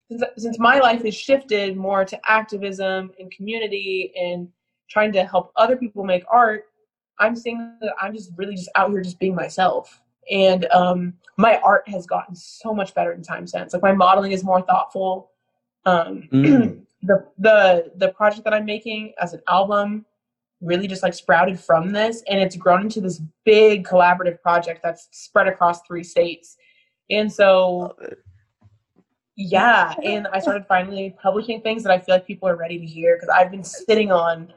[0.08, 4.48] since, since my life has shifted more to activism and community and
[4.88, 6.66] trying to help other people make art,
[7.18, 10.00] I'm seeing that I'm just really just out here just being myself
[10.30, 13.72] and um, my art has gotten so much better in time since.
[13.72, 15.30] Like my modeling is more thoughtful.
[15.84, 16.80] Um, mm.
[17.02, 20.04] the the the project that I'm making as an album
[20.60, 25.08] really just like sprouted from this, and it's grown into this big collaborative project that's
[25.12, 26.56] spread across three states.
[27.10, 27.96] And so,
[29.36, 32.86] yeah, and I started finally publishing things that I feel like people are ready to
[32.86, 34.52] hear because I've been sitting on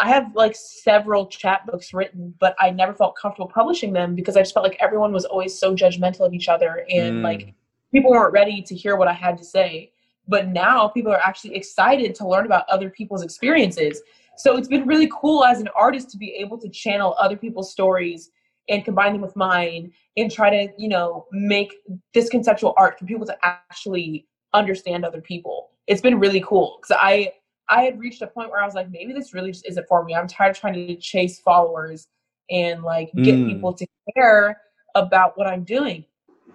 [0.00, 4.40] I have like several chapbooks written, but I never felt comfortable publishing them because I
[4.40, 7.22] just felt like everyone was always so judgmental of each other and mm.
[7.22, 7.54] like
[7.92, 9.92] people weren't ready to hear what I had to say.
[10.26, 14.02] But now people are actually excited to learn about other people's experiences.
[14.36, 17.70] So it's been really cool as an artist to be able to channel other people's
[17.70, 18.30] stories
[18.68, 21.74] and combine them with mine and try to, you know, make
[22.14, 25.70] this conceptual art for people to actually understand other people.
[25.86, 27.32] It's been really cool because I
[27.68, 30.04] I had reached a point where I was like, maybe this really just isn't for
[30.04, 30.14] me.
[30.14, 32.08] I'm tired of trying to chase followers
[32.50, 33.48] and like get mm.
[33.48, 34.60] people to care
[34.94, 36.04] about what I'm doing.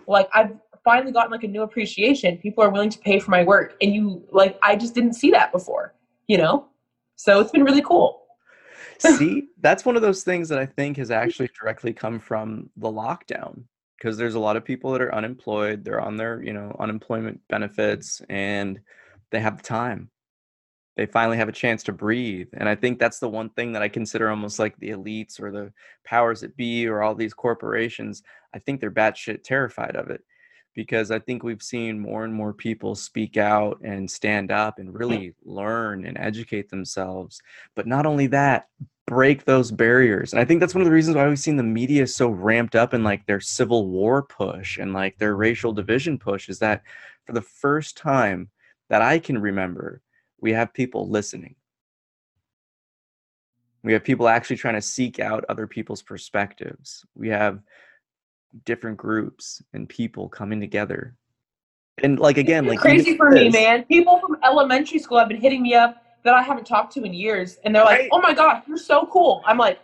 [0.07, 0.51] Like I've
[0.83, 2.37] finally gotten like a new appreciation.
[2.37, 3.75] People are willing to pay for my work.
[3.81, 5.93] And you like I just didn't see that before,
[6.27, 6.68] you know?
[7.19, 8.23] So it's been really cool.
[8.99, 12.87] see, that's one of those things that I think has actually directly come from the
[12.87, 13.63] lockdown
[13.97, 17.41] because there's a lot of people that are unemployed, they're on their, you know, unemployment
[17.49, 18.79] benefits and
[19.31, 20.09] they have time
[20.99, 22.49] they finally have a chance to breathe.
[22.51, 25.49] And I think that's the one thing that I consider almost like the elites or
[25.49, 25.71] the
[26.03, 28.21] powers that be or all these corporations.
[28.53, 30.21] I think they're batshit terrified of it
[30.75, 34.93] because I think we've seen more and more people speak out and stand up and
[34.93, 37.41] really learn and educate themselves.
[37.75, 38.67] But not only that,
[39.07, 40.33] break those barriers.
[40.33, 42.75] And I think that's one of the reasons why we've seen the media so ramped
[42.75, 46.83] up in like their civil war push and like their racial division push is that
[47.25, 48.49] for the first time
[48.89, 50.01] that I can remember,
[50.39, 51.55] we have people listening.
[53.83, 57.05] We have people actually trying to seek out other people's perspectives.
[57.15, 57.61] We have
[58.65, 61.15] different groups and people coming together.
[62.01, 63.83] And like again, like crazy for this, me, man.
[63.83, 67.13] People from elementary school have been hitting me up that I haven't talked to in
[67.13, 68.09] years, and they're like, right?
[68.11, 69.79] "Oh my god, you're so cool." I'm like,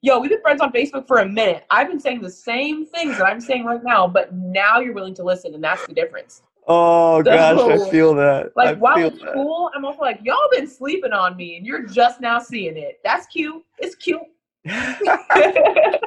[0.00, 1.64] "Yo, we've been friends on Facebook for a minute.
[1.70, 5.14] I've been saying the same things that I'm saying right now, but now you're willing
[5.14, 8.52] to listen, and that's the difference." Oh so, gosh, I feel that.
[8.56, 9.34] Like I while it's that.
[9.34, 13.00] cool, I'm also like, y'all been sleeping on me and you're just now seeing it.
[13.04, 13.62] That's cute.
[13.78, 14.22] It's cute.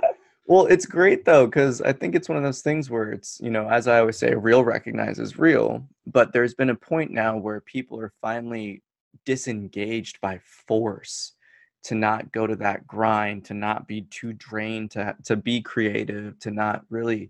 [0.47, 3.51] well, it's great though, because I think it's one of those things where it's, you
[3.51, 5.86] know, as I always say, real recognizes real.
[6.05, 8.81] But there's been a point now where people are finally
[9.25, 11.33] disengaged by force
[11.83, 16.39] to not go to that grind, to not be too drained, to to be creative,
[16.39, 17.29] to not really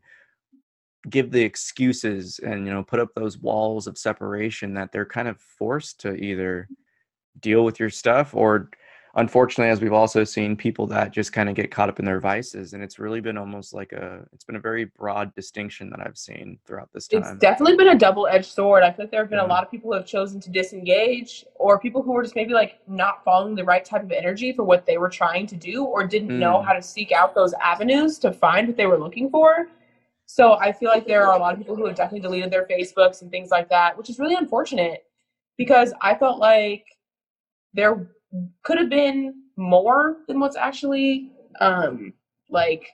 [1.09, 5.27] give the excuses and you know put up those walls of separation that they're kind
[5.27, 6.67] of forced to either
[7.39, 8.69] deal with your stuff or
[9.17, 12.19] unfortunately as we've also seen people that just kind of get caught up in their
[12.19, 15.99] vices and it's really been almost like a it's been a very broad distinction that
[15.99, 19.29] i've seen throughout this time it's definitely been a double-edged sword i think there have
[19.29, 19.45] been yeah.
[19.45, 22.53] a lot of people who have chosen to disengage or people who were just maybe
[22.53, 25.83] like not following the right type of energy for what they were trying to do
[25.83, 26.39] or didn't mm.
[26.39, 29.67] know how to seek out those avenues to find what they were looking for
[30.29, 32.67] so I feel like there are a lot of people who have definitely deleted their
[32.67, 35.05] Facebooks and things like that, which is really unfortunate
[35.57, 36.83] because I felt like
[37.73, 38.09] there
[38.63, 42.13] could have been more than what's actually um
[42.49, 42.87] like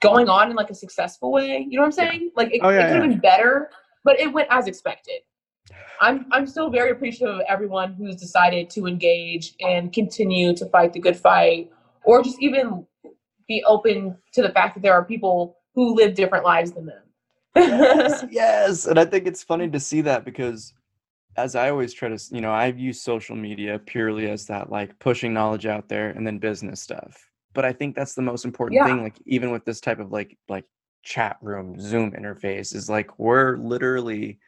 [0.00, 1.66] going on in like a successful way.
[1.68, 2.30] You know what I'm saying?
[2.36, 3.10] Like it, oh, yeah, it could have yeah.
[3.10, 3.70] been better,
[4.04, 5.20] but it went as expected.
[6.00, 10.92] I'm I'm still very appreciative of everyone who's decided to engage and continue to fight
[10.92, 11.70] the good fight,
[12.04, 12.86] or just even
[13.48, 17.02] be open to the fact that there are people who live different lives than them.
[17.56, 20.72] yes, yes, and I think it's funny to see that because
[21.36, 24.98] as I always try to, you know, I've used social media purely as that like
[24.98, 27.16] pushing knowledge out there and then business stuff.
[27.54, 28.86] But I think that's the most important yeah.
[28.86, 29.02] thing.
[29.02, 30.64] Like even with this type of like like
[31.02, 34.38] chat room Zoom interface is like we're literally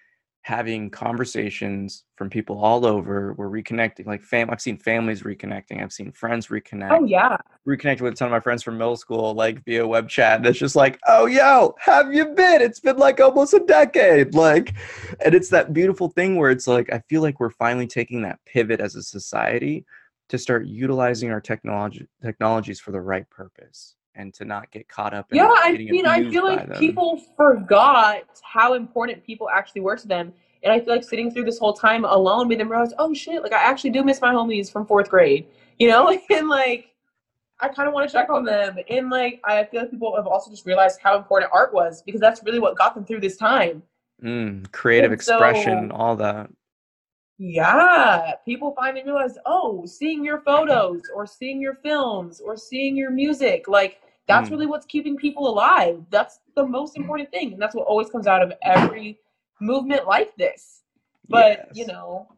[0.43, 3.35] having conversations from people all over.
[3.35, 4.51] We're reconnecting, like fam.
[4.51, 5.83] I've seen families reconnecting.
[5.83, 6.99] I've seen friends oh, reconnect.
[6.99, 10.09] Oh yeah, reconnected with a ton of my friends from middle school, like via web
[10.09, 10.39] chat.
[10.39, 12.63] And it's just like, oh yo, have you been?
[12.63, 14.35] It's been like almost a decade.
[14.35, 14.75] Like,
[15.25, 18.41] and it's that beautiful thing where it's like I feel like we're finally taking that
[18.47, 19.85] pivot as a society
[20.31, 23.97] to start utilizing our technology technologies for the right purpose.
[24.15, 26.79] And to not get caught up in Yeah, I mean, I feel like them.
[26.79, 30.33] people forgot how important people actually were to them.
[30.63, 33.43] And I feel like sitting through this whole time alone made them realize, oh shit,
[33.43, 35.47] like I actually do miss my homies from fourth grade,
[35.79, 36.09] you know?
[36.31, 36.87] and like,
[37.61, 38.77] I kind of want to check on them.
[38.89, 42.21] And like, I feel like people have also just realized how important art was because
[42.21, 43.83] that's really what got them through this time.
[44.23, 46.51] Mm, creative And so- expression, all that.
[47.43, 53.11] Yeah, people finally realize, oh, seeing your photos or seeing your films or seeing your
[53.11, 54.53] music, like that's Mm.
[54.53, 56.05] really what's keeping people alive.
[56.11, 59.21] That's the most important thing, and that's what always comes out of every
[59.59, 60.83] movement like this.
[61.31, 62.29] But you know,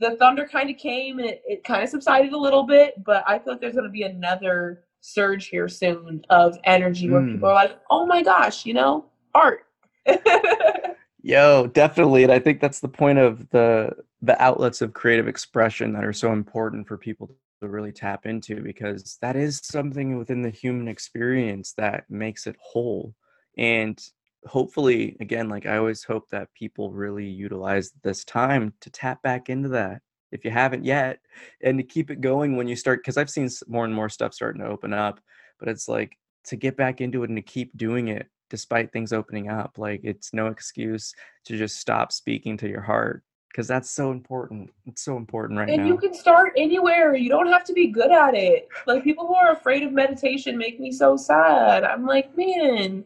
[0.00, 3.22] the thunder kind of came and it, it kind of subsided a little bit, but
[3.28, 7.34] I feel like there's going to be another surge here soon of energy where Mm.
[7.34, 9.66] people are like, oh my gosh, you know, art.
[11.26, 12.22] Yo, definitely.
[12.22, 16.12] And I think that's the point of the the outlets of creative expression that are
[16.12, 17.30] so important for people
[17.62, 22.56] to really tap into because that is something within the human experience that makes it
[22.60, 23.14] whole.
[23.56, 23.98] And
[24.46, 29.48] hopefully, again, like I always hope that people really utilize this time to tap back
[29.48, 31.20] into that if you haven't yet
[31.62, 34.34] and to keep it going when you start because I've seen more and more stuff
[34.34, 35.20] starting to open up,
[35.58, 39.12] but it's like to get back into it and to keep doing it despite things
[39.12, 39.78] opening up.
[39.78, 41.14] Like it's no excuse
[41.44, 44.70] to just stop speaking to your heart because that's so important.
[44.86, 45.86] It's so important right And now.
[45.86, 47.14] you can start anywhere.
[47.14, 48.68] You don't have to be good at it.
[48.86, 51.84] Like people who are afraid of meditation make me so sad.
[51.84, 53.04] I'm like, man,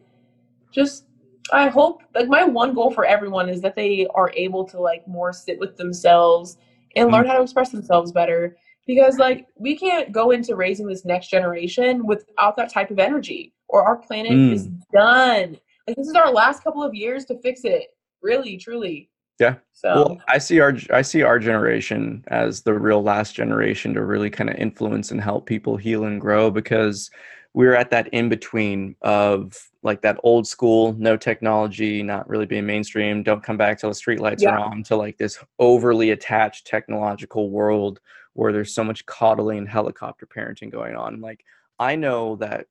[0.71, 1.05] just
[1.53, 5.07] I hope like my one goal for everyone is that they are able to like
[5.07, 6.57] more sit with themselves
[6.95, 7.13] and mm.
[7.13, 11.29] learn how to express themselves better because like we can't go into raising this next
[11.29, 14.51] generation without that type of energy or our planet hmm.
[14.51, 15.57] is done.
[15.87, 17.87] Like this is our last couple of years to fix it.
[18.21, 19.09] Really, truly.
[19.39, 19.55] Yeah.
[19.71, 24.03] So Well, I see our I see our generation as the real last generation to
[24.03, 27.09] really kind of influence and help people heal and grow because
[27.53, 32.65] we're at that in between of like that old school, no technology, not really being
[32.65, 34.51] mainstream, don't come back till the streetlights Yeah.
[34.51, 38.01] are on, to like this overly attached technological world
[38.33, 41.21] where there's so much coddling and helicopter parenting going on.
[41.21, 41.45] Like
[41.79, 42.67] I know that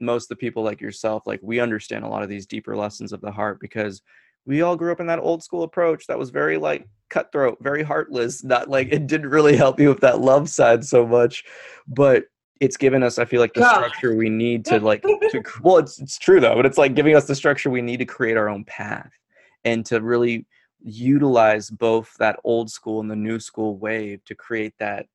[0.00, 3.12] most of the people like yourself, like we understand a lot of these deeper lessons
[3.12, 4.02] of the heart because
[4.46, 7.82] we all grew up in that old school approach that was very like cutthroat, very
[7.82, 8.42] heartless.
[8.42, 11.44] Not like it didn't really help you with that love side so much,
[11.86, 12.24] but
[12.60, 13.74] it's given us, I feel like, the God.
[13.74, 15.04] structure we need to like.
[15.30, 17.98] To, well, it's it's true though, but it's like giving us the structure we need
[17.98, 19.12] to create our own path
[19.64, 20.44] and to really
[20.82, 25.06] utilize both that old school and the new school wave to create that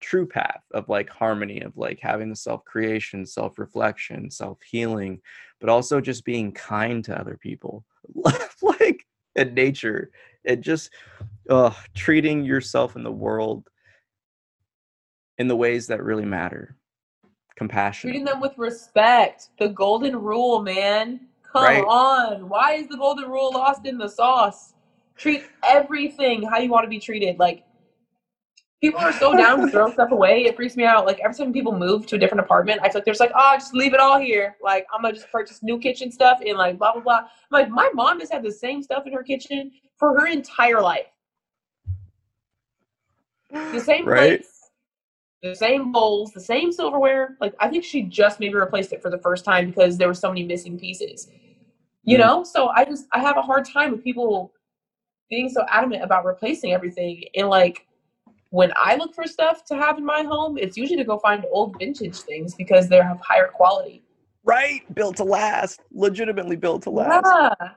[0.00, 5.20] true path of like harmony of like having the self creation self reflection self healing
[5.60, 7.84] but also just being kind to other people
[8.62, 10.10] like in nature
[10.44, 10.90] and just
[11.48, 13.68] uh, treating yourself in the world
[15.38, 16.76] in the ways that really matter
[17.56, 19.48] compassion treating them with respect.
[19.58, 21.20] The golden rule, man.
[21.42, 21.84] Come Right.
[21.84, 22.48] on.
[22.48, 24.74] Why is the golden rule lost in the sauce?
[25.16, 27.38] Treat everything how you want to be treated.
[27.38, 27.64] Like
[28.80, 30.44] people are so down to throw stuff away.
[30.44, 31.06] It freaks me out.
[31.06, 33.32] Like every time people move to a different apartment, I feel like they're just like,
[33.34, 34.56] oh, just leave it all here.
[34.62, 37.18] Like I'm gonna just purchase new kitchen stuff and like blah blah blah.
[37.18, 40.80] I'm like my mom has had the same stuff in her kitchen for her entire
[40.80, 41.06] life.
[43.72, 44.70] The same right plates,
[45.42, 47.36] the same bowls, the same silverware.
[47.40, 50.14] Like I think she just maybe replaced it for the first time because there were
[50.14, 51.28] so many missing pieces.
[52.04, 52.20] You Mm.
[52.20, 54.52] know, so I just I have a hard time with people
[55.28, 57.24] being so adamant about replacing everything.
[57.34, 57.85] And like
[58.56, 61.44] when I look for stuff to have in my home, it's usually to go find
[61.50, 64.02] old vintage things because they have higher quality.
[64.44, 67.68] right built to last legitimately built to last Yeah.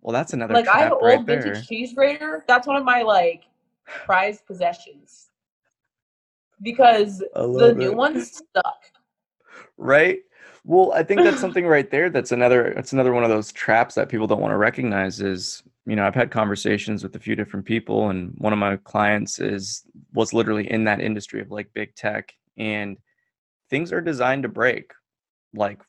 [0.00, 2.44] well that's another Like I have trap an right old there vintage cheese grater.
[2.48, 3.42] That's one of my like
[4.06, 5.28] prized possessions.
[6.62, 8.80] Because the love new one's stuck.
[9.76, 10.20] right
[10.64, 13.94] well i think that's something right there that's another that's another one of those traps
[13.96, 17.34] that people don't want to recognize is you know i've had conversations with a few
[17.34, 21.72] different people and one of my clients is was literally in that industry of like
[21.74, 22.96] big tech and
[23.70, 24.92] things are designed to break
[25.54, 25.80] like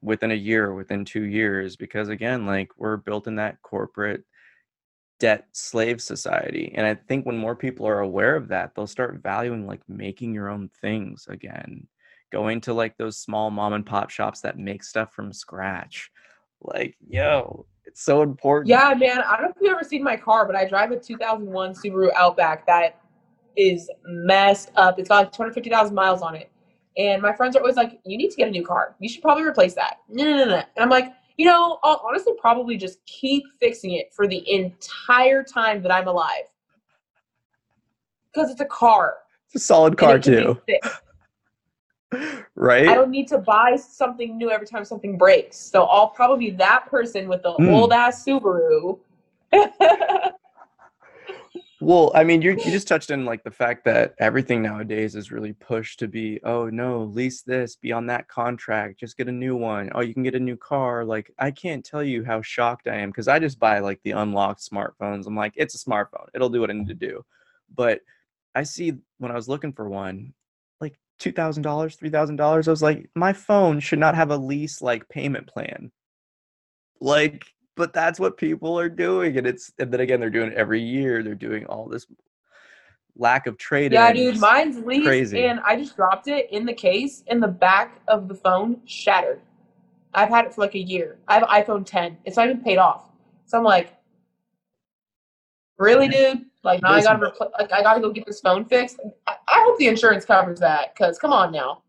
[0.00, 4.22] within a year within two years because again like we're built in that corporate
[5.18, 9.20] debt slave society and i think when more people are aware of that they'll start
[9.22, 11.86] valuing like making your own things again
[12.30, 16.10] going to like those small mom and pop shops that make stuff from scratch.
[16.60, 19.20] Like yo it's so important Yeah, man.
[19.20, 22.12] I don't know if you've ever seen my car, but I drive a 2001 Subaru
[22.14, 23.00] Outback that
[23.56, 24.98] is messed up.
[24.98, 26.50] It's got like 250,000 miles on it.
[26.98, 28.94] And my friends are always like, you need to get a new car.
[29.00, 29.98] You should probably replace that.
[30.08, 30.56] No, no, no, no.
[30.56, 35.42] And I'm like, you know, I'll honestly probably just keep fixing it for the entire
[35.42, 36.44] time that I'm alive.
[38.32, 39.16] Because it's a car.
[39.46, 40.80] it's a solid car it can be too.
[42.54, 42.88] Right?
[42.88, 45.56] I don't need to buy something new every time something breaks.
[45.56, 47.68] So I'll probably be that person with the Mm.
[47.74, 48.98] old ass Subaru.
[51.80, 55.30] Well, I mean, you you just touched on like the fact that everything nowadays is
[55.30, 59.32] really pushed to be, oh no, lease this, be on that contract, just get a
[59.32, 59.88] new one.
[59.94, 61.04] Oh, you can get a new car.
[61.04, 64.10] Like, I can't tell you how shocked I am because I just buy like the
[64.10, 65.26] unlocked smartphones.
[65.26, 67.24] I'm like, it's a smartphone, it'll do what I need to do.
[67.72, 68.00] But
[68.56, 70.34] I see when I was looking for one,
[71.18, 72.68] two thousand dollars, three thousand dollars.
[72.68, 75.90] I was like, my phone should not have a lease like payment plan.
[77.00, 77.44] Like,
[77.76, 80.80] but that's what people are doing, and it's and then again they're doing it every
[80.80, 81.22] year.
[81.22, 82.06] They're doing all this
[83.16, 83.92] lack of trade.
[83.92, 85.44] yeah, dude, mine's leased crazy.
[85.44, 89.40] and I just dropped it in the case and the back of the phone shattered.
[90.14, 91.18] I've had it for like a year.
[91.26, 92.18] I have an iPhone 10.
[92.24, 93.04] It's not even paid off.
[93.46, 93.92] So I'm like,
[95.78, 96.46] really, dude?
[96.68, 99.00] Like now I gotta repl- like I gotta go get this phone fixed.
[99.26, 101.82] I, I hope the insurance covers that because come on now,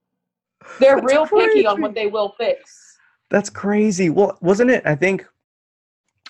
[0.80, 2.98] they're That's real picky on what they will fix.
[3.30, 4.10] That's crazy.
[4.10, 4.84] Well, wasn't it?
[4.86, 5.26] I think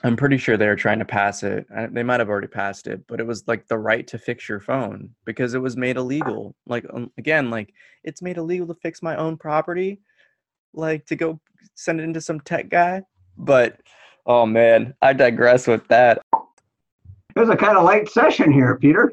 [0.04, 1.68] I'm pretty sure they were trying to pass it.
[1.92, 4.60] They might have already passed it, but it was like the right to fix your
[4.60, 6.56] phone because it was made illegal.
[6.66, 7.72] Like um, again, like
[8.04, 10.02] it's made illegal to fix my own property,
[10.74, 11.40] like to go
[11.76, 13.04] send it into some tech guy.
[13.38, 13.80] But
[14.26, 16.20] oh man, I digress with that.
[17.36, 19.12] It was a kind of light session here, Peter.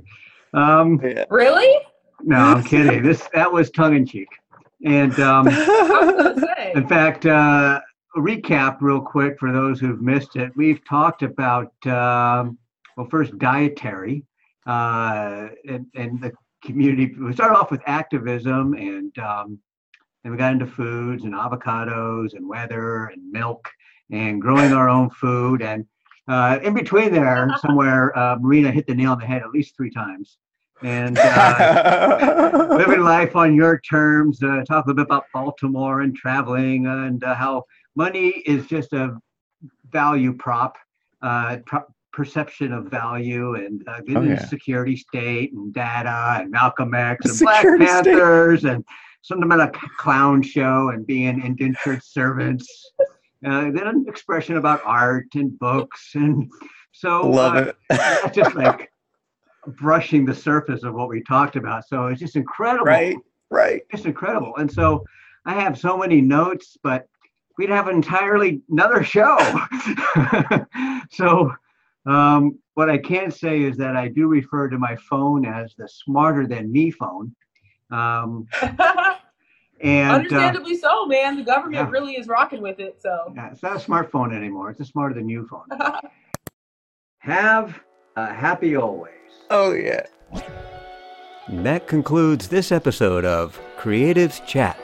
[0.54, 1.24] Um, Yeah.
[1.30, 1.74] Really?
[2.22, 3.02] no, I'm kidding.
[3.02, 4.28] This that was tongue in cheek.
[4.84, 6.72] And um, I was gonna say.
[6.74, 7.80] in fact, uh,
[8.16, 10.50] a recap real quick for those who've missed it.
[10.56, 12.58] We've talked about um,
[12.96, 14.24] well, first dietary
[14.66, 16.32] uh, and, and the
[16.64, 17.14] community.
[17.18, 19.58] We started off with activism, and um,
[20.22, 23.68] then we got into foods and avocados and weather and milk
[24.10, 25.60] and growing our own food.
[25.62, 25.84] And
[26.28, 29.76] uh, in between there, somewhere, uh, Marina hit the nail on the head at least
[29.76, 30.38] three times.
[30.82, 34.42] And uh, living life on your terms.
[34.42, 37.64] Uh, talk a little bit about Baltimore and traveling and uh, how
[37.94, 39.16] money is just a
[39.90, 40.76] value prop,
[41.22, 44.44] uh, pro- perception of value, and uh, Oh, the yeah.
[44.44, 48.04] security state and data and Malcolm X and Black Security state.
[48.04, 48.84] Panthers and
[49.22, 52.90] something about a c- clown show and being indentured servants.
[53.44, 56.50] Uh, then an expression about art and books and
[56.92, 58.32] so Love uh, it.
[58.34, 58.90] just like
[59.66, 61.86] brushing the surface of what we talked about.
[61.86, 62.86] So it's just incredible.
[62.86, 63.16] right,
[63.50, 63.82] right.
[63.90, 64.56] Just incredible.
[64.56, 65.04] And so
[65.44, 67.06] I have so many notes, but
[67.58, 69.36] we'd have entirely another show.
[71.10, 71.52] so
[72.06, 75.88] um, what I can say is that I do refer to my phone as the
[75.88, 77.34] smarter than me phone.
[77.90, 78.46] Um,
[79.80, 81.36] and uh, Understandably so, man.
[81.36, 81.90] The government yeah.
[81.90, 83.00] really is rocking with it.
[83.00, 84.70] So yeah, it's not a smartphone anymore.
[84.70, 85.66] It's a smarter than you phone.
[87.18, 87.80] Have
[88.16, 89.12] a happy always.
[89.50, 90.06] Oh yeah.
[91.48, 94.78] That concludes this episode of Creatives Chat.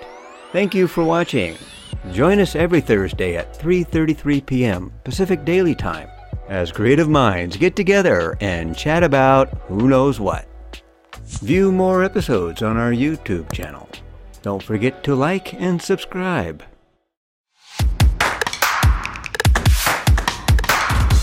[0.53, 1.57] Thank you for watching.
[2.13, 4.93] Join us every Thursday at 3:33 p.m.
[5.05, 6.09] Pacific Daily Time
[6.49, 10.47] as creative minds get together and chat about who knows what.
[11.41, 13.89] View more episodes on our YouTube channel.
[14.43, 16.65] Don't forget to like and subscribe.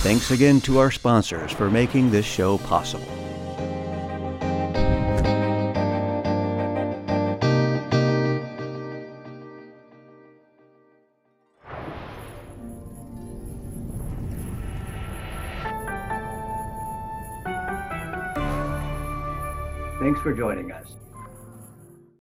[0.02, 3.06] Thanks again to our sponsors for making this show possible.
[20.00, 20.88] Thanks for joining us.